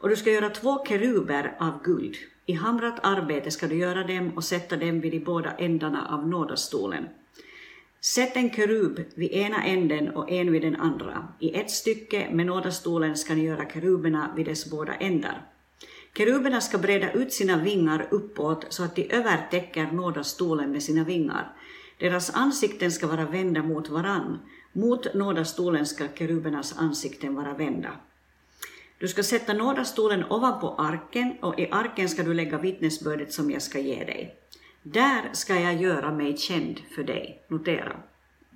Och 0.00 0.08
du 0.08 0.16
ska 0.16 0.30
göra 0.30 0.50
två 0.50 0.84
keruber 0.88 1.56
av 1.60 1.82
guld. 1.82 2.16
I 2.46 2.52
hamrat 2.52 2.98
arbete 3.02 3.50
ska 3.50 3.66
du 3.66 3.76
göra 3.76 4.06
dem 4.06 4.32
och 4.36 4.44
sätta 4.44 4.76
dem 4.76 5.00
vid 5.00 5.12
de 5.12 5.20
båda 5.20 5.50
ändarna 5.50 6.08
av 6.08 6.28
nådastolen. 6.28 7.08
Sätt 8.14 8.36
en 8.36 8.50
kerub 8.50 9.04
vid 9.14 9.32
ena 9.32 9.64
änden 9.64 10.08
och 10.08 10.30
en 10.30 10.52
vid 10.52 10.62
den 10.62 10.76
andra. 10.76 11.28
I 11.38 11.54
ett 11.54 11.70
stycke 11.70 12.28
med 12.30 12.46
nådastolen 12.46 13.16
ska 13.16 13.34
ni 13.34 13.44
göra 13.44 13.70
keruberna 13.70 14.32
vid 14.36 14.46
dess 14.46 14.70
båda 14.70 14.94
ändar. 14.94 15.46
Keruberna 16.16 16.60
ska 16.60 16.78
breda 16.78 17.12
ut 17.12 17.32
sina 17.32 17.56
vingar 17.56 18.08
uppåt 18.10 18.66
så 18.68 18.84
att 18.84 18.96
de 18.96 19.10
övertäcker 19.10 19.90
nådastolen 19.92 20.72
med 20.72 20.82
sina 20.82 21.04
vingar. 21.04 21.52
Deras 21.98 22.30
ansikten 22.34 22.92
ska 22.92 23.06
vara 23.06 23.24
vända 23.24 23.62
mot 23.62 23.88
varann. 23.88 24.38
Mot 24.72 25.14
nådastolen 25.14 25.86
ska 25.86 26.08
kerubernas 26.14 26.78
ansikten 26.78 27.34
vara 27.34 27.54
vända. 27.54 27.90
Du 28.98 29.08
ska 29.08 29.22
sätta 29.22 29.52
nådastolen 29.52 30.24
ovanpå 30.30 30.74
arken 30.78 31.36
och 31.40 31.60
i 31.60 31.68
arken 31.70 32.08
ska 32.08 32.22
du 32.22 32.34
lägga 32.34 32.58
vittnesbördet 32.58 33.32
som 33.32 33.50
jag 33.50 33.62
ska 33.62 33.78
ge 33.78 34.04
dig. 34.04 34.34
Där 34.82 35.30
ska 35.32 35.60
jag 35.60 35.82
göra 35.82 36.12
mig 36.12 36.36
känd 36.36 36.80
för 36.94 37.04
dig. 37.04 37.42
Notera 37.48 37.96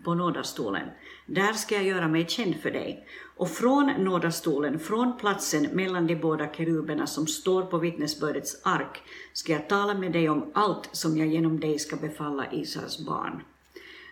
på 0.05 0.15
nådastolen. 0.15 0.89
Där 1.27 1.53
ska 1.53 1.75
jag 1.75 1.85
göra 1.85 2.09
mig 2.09 2.29
känd 2.29 2.57
för 2.57 2.71
dig. 2.71 3.07
Och 3.37 3.51
från 3.51 3.87
nådastolen, 3.87 4.79
från 4.79 5.17
platsen 5.19 5.63
mellan 5.73 6.07
de 6.07 6.17
båda 6.17 6.53
keruberna 6.55 7.07
som 7.07 7.27
står 7.27 7.63
på 7.63 7.79
vittnesbördets 7.79 8.61
ark, 8.65 9.03
ska 9.33 9.53
jag 9.53 9.69
tala 9.69 9.95
med 9.95 10.13
dig 10.13 10.29
om 10.29 10.51
allt 10.55 10.89
som 10.93 11.17
jag 11.17 11.29
genom 11.29 11.61
dig 11.61 11.79
ska 11.79 11.97
befalla 11.97 12.53
Israels 12.53 13.07
barn. 13.07 13.43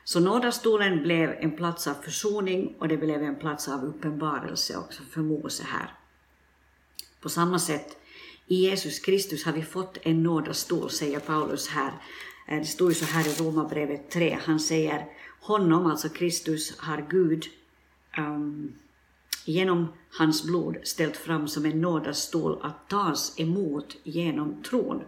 Så 0.04 0.20
nådastolen 0.20 1.02
blev 1.02 1.30
en 1.30 1.56
plats 1.56 1.86
av 1.86 1.94
försoning 1.94 2.76
och 2.78 2.88
det 2.88 2.96
blev 2.96 3.22
en 3.22 3.36
plats 3.36 3.68
av 3.68 3.84
uppenbarelse 3.84 4.76
också 4.76 5.02
för 5.02 5.20
Mose 5.20 5.64
här. 5.66 5.94
På 7.20 7.28
samma 7.28 7.58
sätt, 7.58 7.96
i 8.50 8.54
Jesus 8.54 8.98
Kristus 8.98 9.44
har 9.44 9.52
vi 9.52 9.62
fått 9.62 9.98
en 10.02 10.22
nådastol, 10.22 10.90
säger 10.90 11.20
Paulus 11.20 11.68
här, 11.68 11.92
eh, 12.48 12.58
det 12.58 12.64
står 12.64 12.88
ju 12.88 12.94
så 12.94 13.04
här 13.04 13.28
i 13.28 13.44
Romarbrevet 13.44 14.10
3, 14.10 14.38
han 14.42 14.60
säger 14.60 15.06
honom, 15.40 15.86
alltså 15.86 16.08
Kristus, 16.08 16.78
har 16.78 17.06
Gud 17.10 17.44
um, 18.18 18.72
genom 19.44 19.88
hans 20.18 20.44
blod 20.44 20.76
ställt 20.82 21.16
fram 21.16 21.48
som 21.48 21.64
en 21.64 21.80
nådastol 21.80 22.58
att 22.62 22.88
tas 22.88 23.40
emot 23.40 23.96
genom 24.02 24.62
tron. 24.62 25.02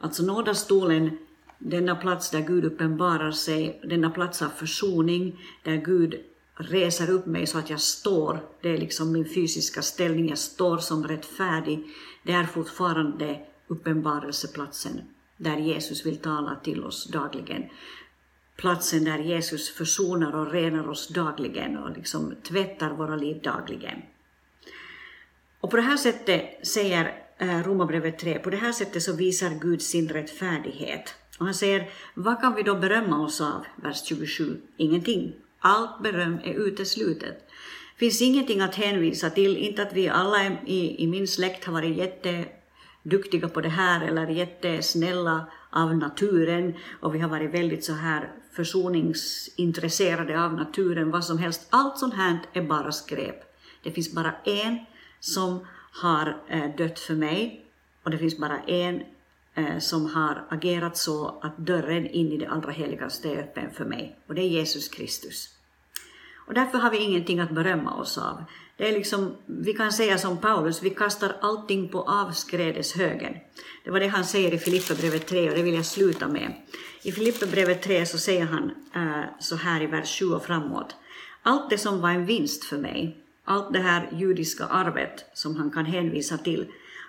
Alltså 0.00 0.22
nådastolen, 0.22 1.18
denna 1.58 1.96
plats 1.96 2.30
där 2.30 2.40
Gud 2.40 2.64
uppenbarar 2.64 3.32
sig, 3.32 3.80
denna 3.84 4.10
plats 4.10 4.42
av 4.42 4.48
försoning, 4.48 5.40
där 5.62 5.76
Gud 5.76 6.14
reser 6.56 7.10
upp 7.10 7.26
mig 7.26 7.46
så 7.46 7.58
att 7.58 7.70
jag 7.70 7.80
står, 7.80 8.40
det 8.60 8.68
är 8.68 8.78
liksom 8.78 9.12
min 9.12 9.28
fysiska 9.28 9.82
ställning, 9.82 10.28
jag 10.28 10.38
står 10.38 10.78
som 10.78 11.08
rättfärdig, 11.08 11.84
det 12.22 12.32
är 12.32 12.44
fortfarande 12.44 13.40
uppenbarelseplatsen 13.66 15.00
där 15.36 15.56
Jesus 15.56 16.06
vill 16.06 16.16
tala 16.16 16.56
till 16.56 16.84
oss 16.84 17.06
dagligen. 17.06 17.64
Platsen 18.56 19.04
där 19.04 19.18
Jesus 19.18 19.70
försonar 19.70 20.34
och 20.34 20.52
renar 20.52 20.88
oss 20.88 21.08
dagligen 21.08 21.78
och 21.78 21.96
liksom 21.96 22.34
tvättar 22.42 22.90
våra 22.90 23.16
liv 23.16 23.40
dagligen. 23.42 24.02
Och 25.60 25.70
på 25.70 25.76
det 25.76 25.82
här 25.82 25.96
sättet 25.96 26.66
säger 26.66 27.22
eh, 27.38 27.62
Romarbrevet 27.62 28.18
3, 28.18 28.38
på 28.38 28.50
det 28.50 28.56
här 28.56 28.72
sättet 28.72 29.02
så 29.02 29.12
visar 29.12 29.50
Gud 29.60 29.82
sin 29.82 30.08
rättfärdighet. 30.08 31.14
Och 31.38 31.44
han 31.44 31.54
säger, 31.54 31.90
vad 32.14 32.40
kan 32.40 32.54
vi 32.54 32.62
då 32.62 32.74
berömma 32.74 33.24
oss 33.24 33.40
av? 33.40 33.64
Vers 33.82 34.04
27, 34.04 34.60
ingenting. 34.76 35.34
Allt 35.66 36.02
beröm 36.02 36.38
är 36.44 36.54
uteslutet. 36.54 37.48
finns 37.96 38.22
ingenting 38.22 38.60
att 38.60 38.74
hänvisa 38.74 39.30
till, 39.30 39.56
inte 39.56 39.82
att 39.82 39.92
vi 39.92 40.08
alla 40.08 40.46
i, 40.66 41.02
i 41.04 41.06
min 41.06 41.28
släkt 41.28 41.64
har 41.64 41.72
varit 41.72 41.96
jätteduktiga 41.96 43.48
på 43.48 43.60
det 43.60 43.68
här 43.68 44.00
eller 44.06 44.26
jättesnälla 44.26 45.46
av 45.70 45.96
naturen 45.96 46.74
och 47.00 47.14
vi 47.14 47.18
har 47.18 47.28
varit 47.28 47.54
väldigt 47.54 47.84
så 47.84 47.92
här 47.92 48.32
försoningsintresserade 48.52 50.44
av 50.44 50.54
naturen, 50.54 51.10
vad 51.10 51.24
som 51.24 51.38
helst. 51.38 51.66
Allt 51.70 51.98
sånt 51.98 52.14
här 52.14 52.38
är 52.52 52.62
bara 52.62 52.92
skräp. 52.92 53.56
Det 53.82 53.90
finns 53.90 54.14
bara 54.14 54.34
en 54.44 54.78
som 55.20 55.66
har 55.92 56.42
eh, 56.48 56.76
dött 56.76 56.98
för 56.98 57.14
mig 57.14 57.66
och 58.02 58.10
det 58.10 58.18
finns 58.18 58.38
bara 58.38 58.58
en 58.60 59.02
eh, 59.54 59.78
som 59.78 60.06
har 60.06 60.46
agerat 60.48 60.96
så 60.96 61.40
att 61.42 61.58
dörren 61.58 62.06
in 62.06 62.32
i 62.32 62.36
det 62.36 62.48
allra 62.48 62.70
heligaste 62.70 63.28
är 63.28 63.38
öppen 63.38 63.70
för 63.74 63.84
mig 63.84 64.18
och 64.26 64.34
det 64.34 64.42
är 64.42 64.48
Jesus 64.48 64.88
Kristus. 64.88 65.55
Och 66.46 66.54
därför 66.54 66.78
har 66.78 66.90
vi 66.90 66.98
ingenting 66.98 67.40
att 67.40 67.50
berömma 67.50 67.94
oss 67.94 68.18
av. 68.18 68.44
Det 68.76 68.88
är 68.88 68.92
liksom, 68.92 69.36
vi 69.46 69.72
kan 69.72 69.92
säga 69.92 70.18
som 70.18 70.38
Paulus, 70.38 70.82
vi 70.82 70.90
kastar 70.90 71.36
allting 71.40 71.88
på 71.88 72.02
avskrädeshögen. 72.02 73.36
Det 73.84 73.90
var 73.90 74.00
det 74.00 74.06
han 74.06 74.24
säger 74.24 74.54
i 74.54 74.58
Filipperbrevet 74.58 75.26
3 75.26 75.50
och 75.50 75.56
det 75.56 75.62
vill 75.62 75.74
jag 75.74 75.86
sluta 75.86 76.28
med. 76.28 76.52
I 77.02 77.12
Filipperbrevet 77.12 77.82
3 77.82 78.06
så 78.06 78.18
säger 78.18 78.44
han 78.44 78.70
äh, 78.94 79.24
så 79.40 79.56
här 79.56 79.82
i 79.82 79.86
vers 79.86 80.18
7 80.18 80.26
och 80.26 80.44
framåt. 80.44 80.96
Allt 81.42 81.70
det 81.70 81.78
som 81.78 82.00
var 82.00 82.10
en 82.10 82.26
vinst 82.26 82.64
för 82.64 82.78
mig, 82.78 83.16
allt 83.44 83.72
det 83.72 83.78
här 83.78 84.08
judiska 84.12 84.64
arvet 84.64 85.24
som 85.34 85.56
han 85.56 85.70
kan 85.70 85.86
hänvisa 85.86 86.38
till, 86.38 86.66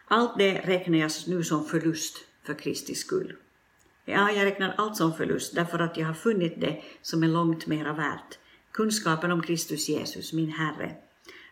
allt 0.07 0.37
det 0.37 0.61
räknar 0.65 0.97
jag 0.97 1.11
nu 1.27 1.43
som 1.43 1.65
förlust 1.65 2.17
för 2.43 2.53
Kristi 2.53 2.95
skull. 2.95 3.33
Ja, 4.05 4.31
jag 4.31 4.45
räknar 4.45 4.73
allt 4.77 4.97
som 4.97 5.13
förlust 5.13 5.55
därför 5.55 5.79
att 5.79 5.97
jag 5.97 6.07
har 6.07 6.13
funnit 6.13 6.61
det 6.61 6.83
som 7.01 7.23
är 7.23 7.27
långt 7.27 7.67
mera 7.67 7.93
värt. 7.93 8.37
Kunskapen 8.71 9.31
om 9.31 9.41
Kristus 9.41 9.89
Jesus, 9.89 10.33
min 10.33 10.51
Herre. 10.51 10.95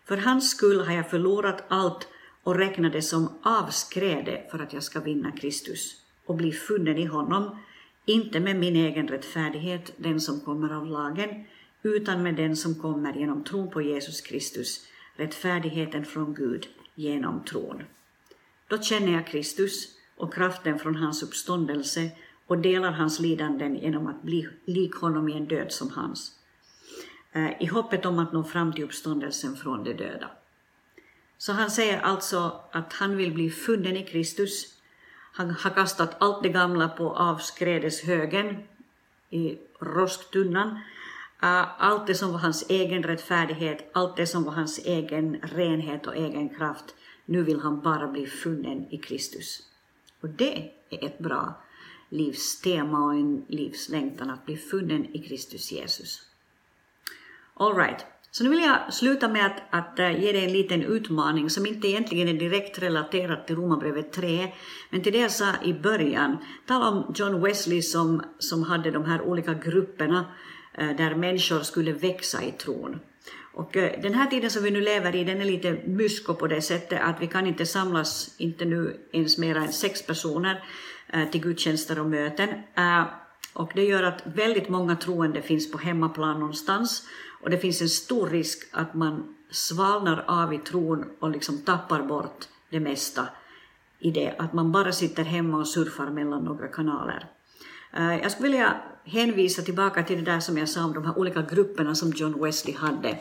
För 0.05 0.17
hans 0.17 0.49
skull 0.49 0.79
har 0.79 0.93
jag 0.93 1.09
förlorat 1.09 1.63
allt 1.67 2.07
och 2.43 2.55
räknar 2.55 2.89
det 2.89 3.01
som 3.01 3.29
avskräde 3.43 4.43
för 4.51 4.59
att 4.59 4.73
jag 4.73 4.83
ska 4.83 4.99
vinna 4.99 5.31
Kristus 5.31 6.01
och 6.25 6.35
bli 6.35 6.51
funnen 6.51 6.97
i 6.97 7.05
honom, 7.05 7.57
inte 8.05 8.39
med 8.39 8.55
min 8.55 8.75
egen 8.75 9.07
rättfärdighet, 9.07 9.93
den 9.97 10.21
som 10.21 10.39
kommer 10.39 10.73
av 10.73 10.85
lagen, 10.85 11.45
utan 11.83 12.23
med 12.23 12.35
den 12.35 12.55
som 12.55 12.75
kommer 12.75 13.13
genom 13.13 13.43
tron 13.43 13.69
på 13.69 13.81
Jesus 13.81 14.21
Kristus, 14.21 14.87
rättfärdigheten 15.15 16.05
från 16.05 16.33
Gud 16.33 16.67
genom 16.95 17.43
tron. 17.43 17.83
Då 18.67 18.77
känner 18.77 19.11
jag 19.11 19.27
Kristus 19.27 19.87
och 20.17 20.33
kraften 20.33 20.79
från 20.79 20.95
hans 20.95 21.23
uppståndelse 21.23 22.11
och 22.47 22.57
delar 22.57 22.91
hans 22.91 23.19
lidanden 23.19 23.75
genom 23.75 24.07
att 24.07 24.23
bli 24.23 24.47
lik 24.65 24.95
honom 24.95 25.29
i 25.29 25.37
en 25.37 25.45
död 25.45 25.71
som 25.71 25.89
hans, 25.89 26.31
Eh, 27.35 27.61
i 27.61 27.65
hoppet 27.65 28.05
om 28.05 28.19
att 28.19 28.33
nå 28.33 28.43
fram 28.43 28.73
till 28.73 28.83
uppståndelsen 28.83 29.55
från 29.55 29.83
de 29.83 29.93
döda. 29.93 30.29
Så 31.37 31.53
han 31.53 31.71
säger 31.71 31.99
alltså 31.99 32.61
att 32.71 32.93
han 32.93 33.17
vill 33.17 33.33
bli 33.33 33.49
funnen 33.49 33.97
i 33.97 34.05
Kristus. 34.05 34.65
Han 35.33 35.49
har 35.49 35.69
kastat 35.69 36.15
allt 36.19 36.43
det 36.43 36.49
gamla 36.49 36.89
på 36.89 37.11
avskrädeshögen 37.11 38.57
i 39.29 39.57
rosktunnan. 39.79 40.69
Eh, 41.41 41.81
allt 41.81 42.07
det 42.07 42.15
som 42.15 42.31
var 42.31 42.39
hans 42.39 42.69
egen 42.69 43.03
rättfärdighet, 43.03 43.89
allt 43.93 44.17
det 44.17 44.27
som 44.27 44.43
var 44.43 44.51
hans 44.51 44.79
egen 44.85 45.35
renhet 45.41 46.07
och 46.07 46.15
egen 46.15 46.49
kraft. 46.49 46.95
Nu 47.25 47.43
vill 47.43 47.59
han 47.59 47.81
bara 47.81 48.07
bli 48.07 48.25
funnen 48.25 48.85
i 48.89 48.97
Kristus. 48.97 49.63
Och 50.21 50.29
det 50.29 50.71
är 50.89 51.05
ett 51.05 51.19
bra 51.19 51.61
livstema 52.09 53.05
och 53.05 53.13
en 53.13 53.45
livslängtan 53.47 54.29
att 54.29 54.45
bli 54.45 54.57
funnen 54.57 55.15
i 55.15 55.19
Kristus 55.19 55.71
Jesus. 55.71 56.21
All 57.59 57.75
right. 57.75 58.05
Så 58.31 58.43
nu 58.43 58.49
vill 58.49 58.61
jag 58.61 58.93
sluta 58.93 59.27
med 59.27 59.45
att, 59.45 59.61
att 59.69 59.99
eh, 59.99 60.21
ge 60.21 60.31
dig 60.31 60.43
en 60.43 60.53
liten 60.53 60.83
utmaning 60.83 61.49
som 61.49 61.65
inte 61.65 61.87
egentligen 61.87 62.27
är 62.27 62.33
direkt 62.33 62.79
relaterad 62.79 63.47
till 63.47 63.55
Romarbrevet 63.55 64.13
3, 64.13 64.53
men 64.89 65.01
till 65.01 65.13
det 65.13 65.19
jag 65.19 65.31
sa 65.31 65.45
i 65.63 65.73
början. 65.73 66.37
Tala 66.67 66.89
om 66.89 67.13
John 67.15 67.41
Wesley 67.41 67.81
som, 67.81 68.23
som 68.39 68.63
hade 68.63 68.91
de 68.91 69.05
här 69.05 69.21
olika 69.21 69.53
grupperna 69.53 70.25
eh, 70.73 70.89
där 70.89 71.15
människor 71.15 71.59
skulle 71.59 71.93
växa 71.93 72.43
i 72.43 72.51
tron. 72.51 72.99
Och 73.53 73.77
eh, 73.77 74.01
den 74.01 74.13
här 74.13 74.27
tiden 74.27 74.49
som 74.49 74.63
vi 74.63 74.71
nu 74.71 74.81
lever 74.81 75.15
i, 75.15 75.23
den 75.23 75.41
är 75.41 75.45
lite 75.45 75.77
mysko 75.85 76.33
på 76.33 76.47
det 76.47 76.61
sättet 76.61 77.01
att 77.01 77.21
vi 77.21 77.27
kan 77.27 77.47
inte 77.47 77.65
samlas, 77.65 78.35
inte 78.37 78.65
nu 78.65 78.97
ens 79.11 79.37
mer 79.37 79.55
än 79.55 79.73
sex 79.73 80.05
personer, 80.05 80.63
till 81.31 81.41
gudstjänster 81.41 81.99
och 81.99 82.05
möten. 82.05 82.49
Och 83.53 83.71
det 83.75 83.83
gör 83.83 84.03
att 84.03 84.21
väldigt 84.25 84.69
många 84.69 84.95
troende 84.95 85.41
finns 85.41 85.71
på 85.71 85.77
hemmaplan 85.77 86.39
någonstans 86.39 87.07
och 87.45 87.51
det 87.51 87.57
finns 87.57 87.81
en 87.81 87.89
stor 87.89 88.29
risk 88.29 88.67
att 88.71 88.93
man 88.93 89.35
svalnar 89.51 90.25
av 90.27 90.53
i 90.53 90.57
tron 90.57 91.05
och 91.19 91.29
liksom 91.29 91.57
tappar 91.57 92.03
bort 92.03 92.47
det 92.69 92.79
mesta 92.79 93.27
i 93.99 94.11
det, 94.11 94.35
att 94.37 94.53
man 94.53 94.71
bara 94.71 94.91
sitter 94.91 95.23
hemma 95.23 95.57
och 95.57 95.67
surfar 95.67 96.09
mellan 96.09 96.43
några 96.43 96.67
kanaler. 96.67 97.25
Eh, 97.93 98.15
jag 98.15 98.31
skulle 98.31 98.49
vilja 98.49 98.75
hänvisa 99.03 99.61
tillbaka 99.61 100.03
till 100.03 100.25
det 100.25 100.31
där 100.31 100.39
som 100.39 100.57
jag 100.57 100.69
sa 100.69 100.85
om 100.85 100.93
de 100.93 101.05
här 101.05 101.19
olika 101.19 101.41
grupperna 101.41 101.95
som 101.95 102.11
John 102.15 102.43
Wesley 102.43 102.75
hade 102.75 103.17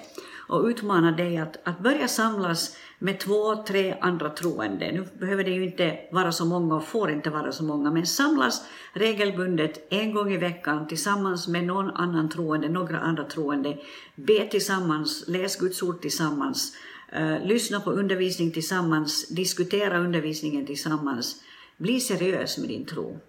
och 0.48 0.64
utmana 0.64 1.12
dig 1.12 1.38
att, 1.38 1.68
att 1.68 1.78
börja 1.78 2.09
samlas 2.09 2.76
med 2.98 3.20
två, 3.20 3.64
tre 3.64 3.96
andra 4.00 4.30
troende. 4.30 4.92
Nu 4.92 5.04
behöver 5.18 5.44
det 5.44 5.50
ju 5.50 5.64
inte 5.64 5.98
vara 6.12 6.33
så 6.33 6.44
många 6.44 6.74
och 6.74 6.85
får 6.85 7.11
inte 7.11 7.30
vara 7.30 7.52
så 7.52 7.64
många, 7.64 7.90
men 7.90 8.07
samlas 8.07 8.64
regelbundet 8.92 9.87
en 9.90 10.14
gång 10.14 10.33
i 10.33 10.37
veckan 10.37 10.87
tillsammans 10.87 11.48
med 11.48 11.64
någon 11.64 11.90
annan 11.90 12.28
troende, 12.28 12.68
några 12.68 12.98
andra 12.98 13.24
troende. 13.24 13.78
Be 14.14 14.46
tillsammans, 14.46 15.24
läs 15.28 15.57
Guds 15.57 15.83
ord 15.83 16.00
tillsammans, 16.00 16.76
uh, 17.18 17.46
lyssna 17.46 17.80
på 17.80 17.90
undervisning 17.90 18.50
tillsammans, 18.50 19.28
diskutera 19.28 19.98
undervisningen 19.98 20.66
tillsammans. 20.66 21.37
Bli 21.76 22.00
seriös 22.00 22.59
med 22.59 22.68
din 22.68 22.85
tro. 22.85 23.20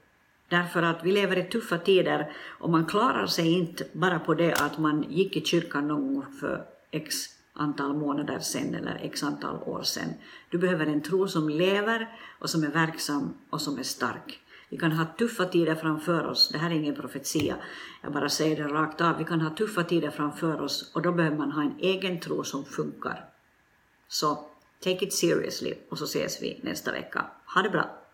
Därför 0.49 0.81
att 0.81 1.03
vi 1.03 1.11
lever 1.11 1.37
i 1.37 1.43
tuffa 1.43 1.77
tider 1.77 2.31
och 2.59 2.69
man 2.69 2.85
klarar 2.85 3.27
sig 3.27 3.53
inte 3.53 3.83
bara 3.93 4.19
på 4.19 4.33
det 4.33 4.53
att 4.53 4.77
man 4.77 5.05
gick 5.09 5.37
i 5.37 5.41
kyrkan 5.41 5.87
någon 5.87 6.13
gång 6.13 6.25
för 6.39 6.74
x 6.95 7.15
antal 7.53 7.93
månader 7.93 8.39
sen 8.39 8.75
eller 8.75 8.99
x 9.03 9.23
antal 9.23 9.55
år 9.55 9.81
sen. 9.83 10.09
Du 10.49 10.57
behöver 10.57 10.85
en 10.85 11.01
tro 11.01 11.27
som 11.27 11.49
lever 11.49 12.19
och 12.39 12.49
som 12.49 12.63
är 12.63 12.71
verksam 12.71 13.33
och 13.49 13.61
som 13.61 13.79
är 13.79 13.83
stark. 13.83 14.41
Vi 14.69 14.77
kan 14.77 14.91
ha 14.91 15.05
tuffa 15.05 15.45
tider 15.45 15.75
framför 15.75 16.25
oss, 16.25 16.49
det 16.49 16.57
här 16.57 16.69
är 16.69 16.75
ingen 16.75 16.95
profetia, 16.95 17.55
jag 18.03 18.13
bara 18.13 18.29
säger 18.29 18.55
det 18.55 18.73
rakt 18.73 19.01
av. 19.01 19.17
Vi 19.17 19.23
kan 19.23 19.41
ha 19.41 19.49
tuffa 19.49 19.83
tider 19.83 20.11
framför 20.11 20.61
oss 20.61 20.91
och 20.95 21.01
då 21.01 21.11
behöver 21.11 21.37
man 21.37 21.51
ha 21.51 21.61
en 21.61 21.75
egen 21.79 22.19
tro 22.19 22.43
som 22.43 22.65
funkar. 22.65 23.29
Så 24.07 24.49
take 24.79 25.05
it 25.05 25.13
seriously 25.13 25.73
och 25.89 25.97
så 25.97 26.03
ses 26.03 26.41
vi 26.41 26.59
nästa 26.63 26.91
vecka. 26.91 27.25
Ha 27.55 27.61
det 27.61 27.69
bra! 27.69 28.04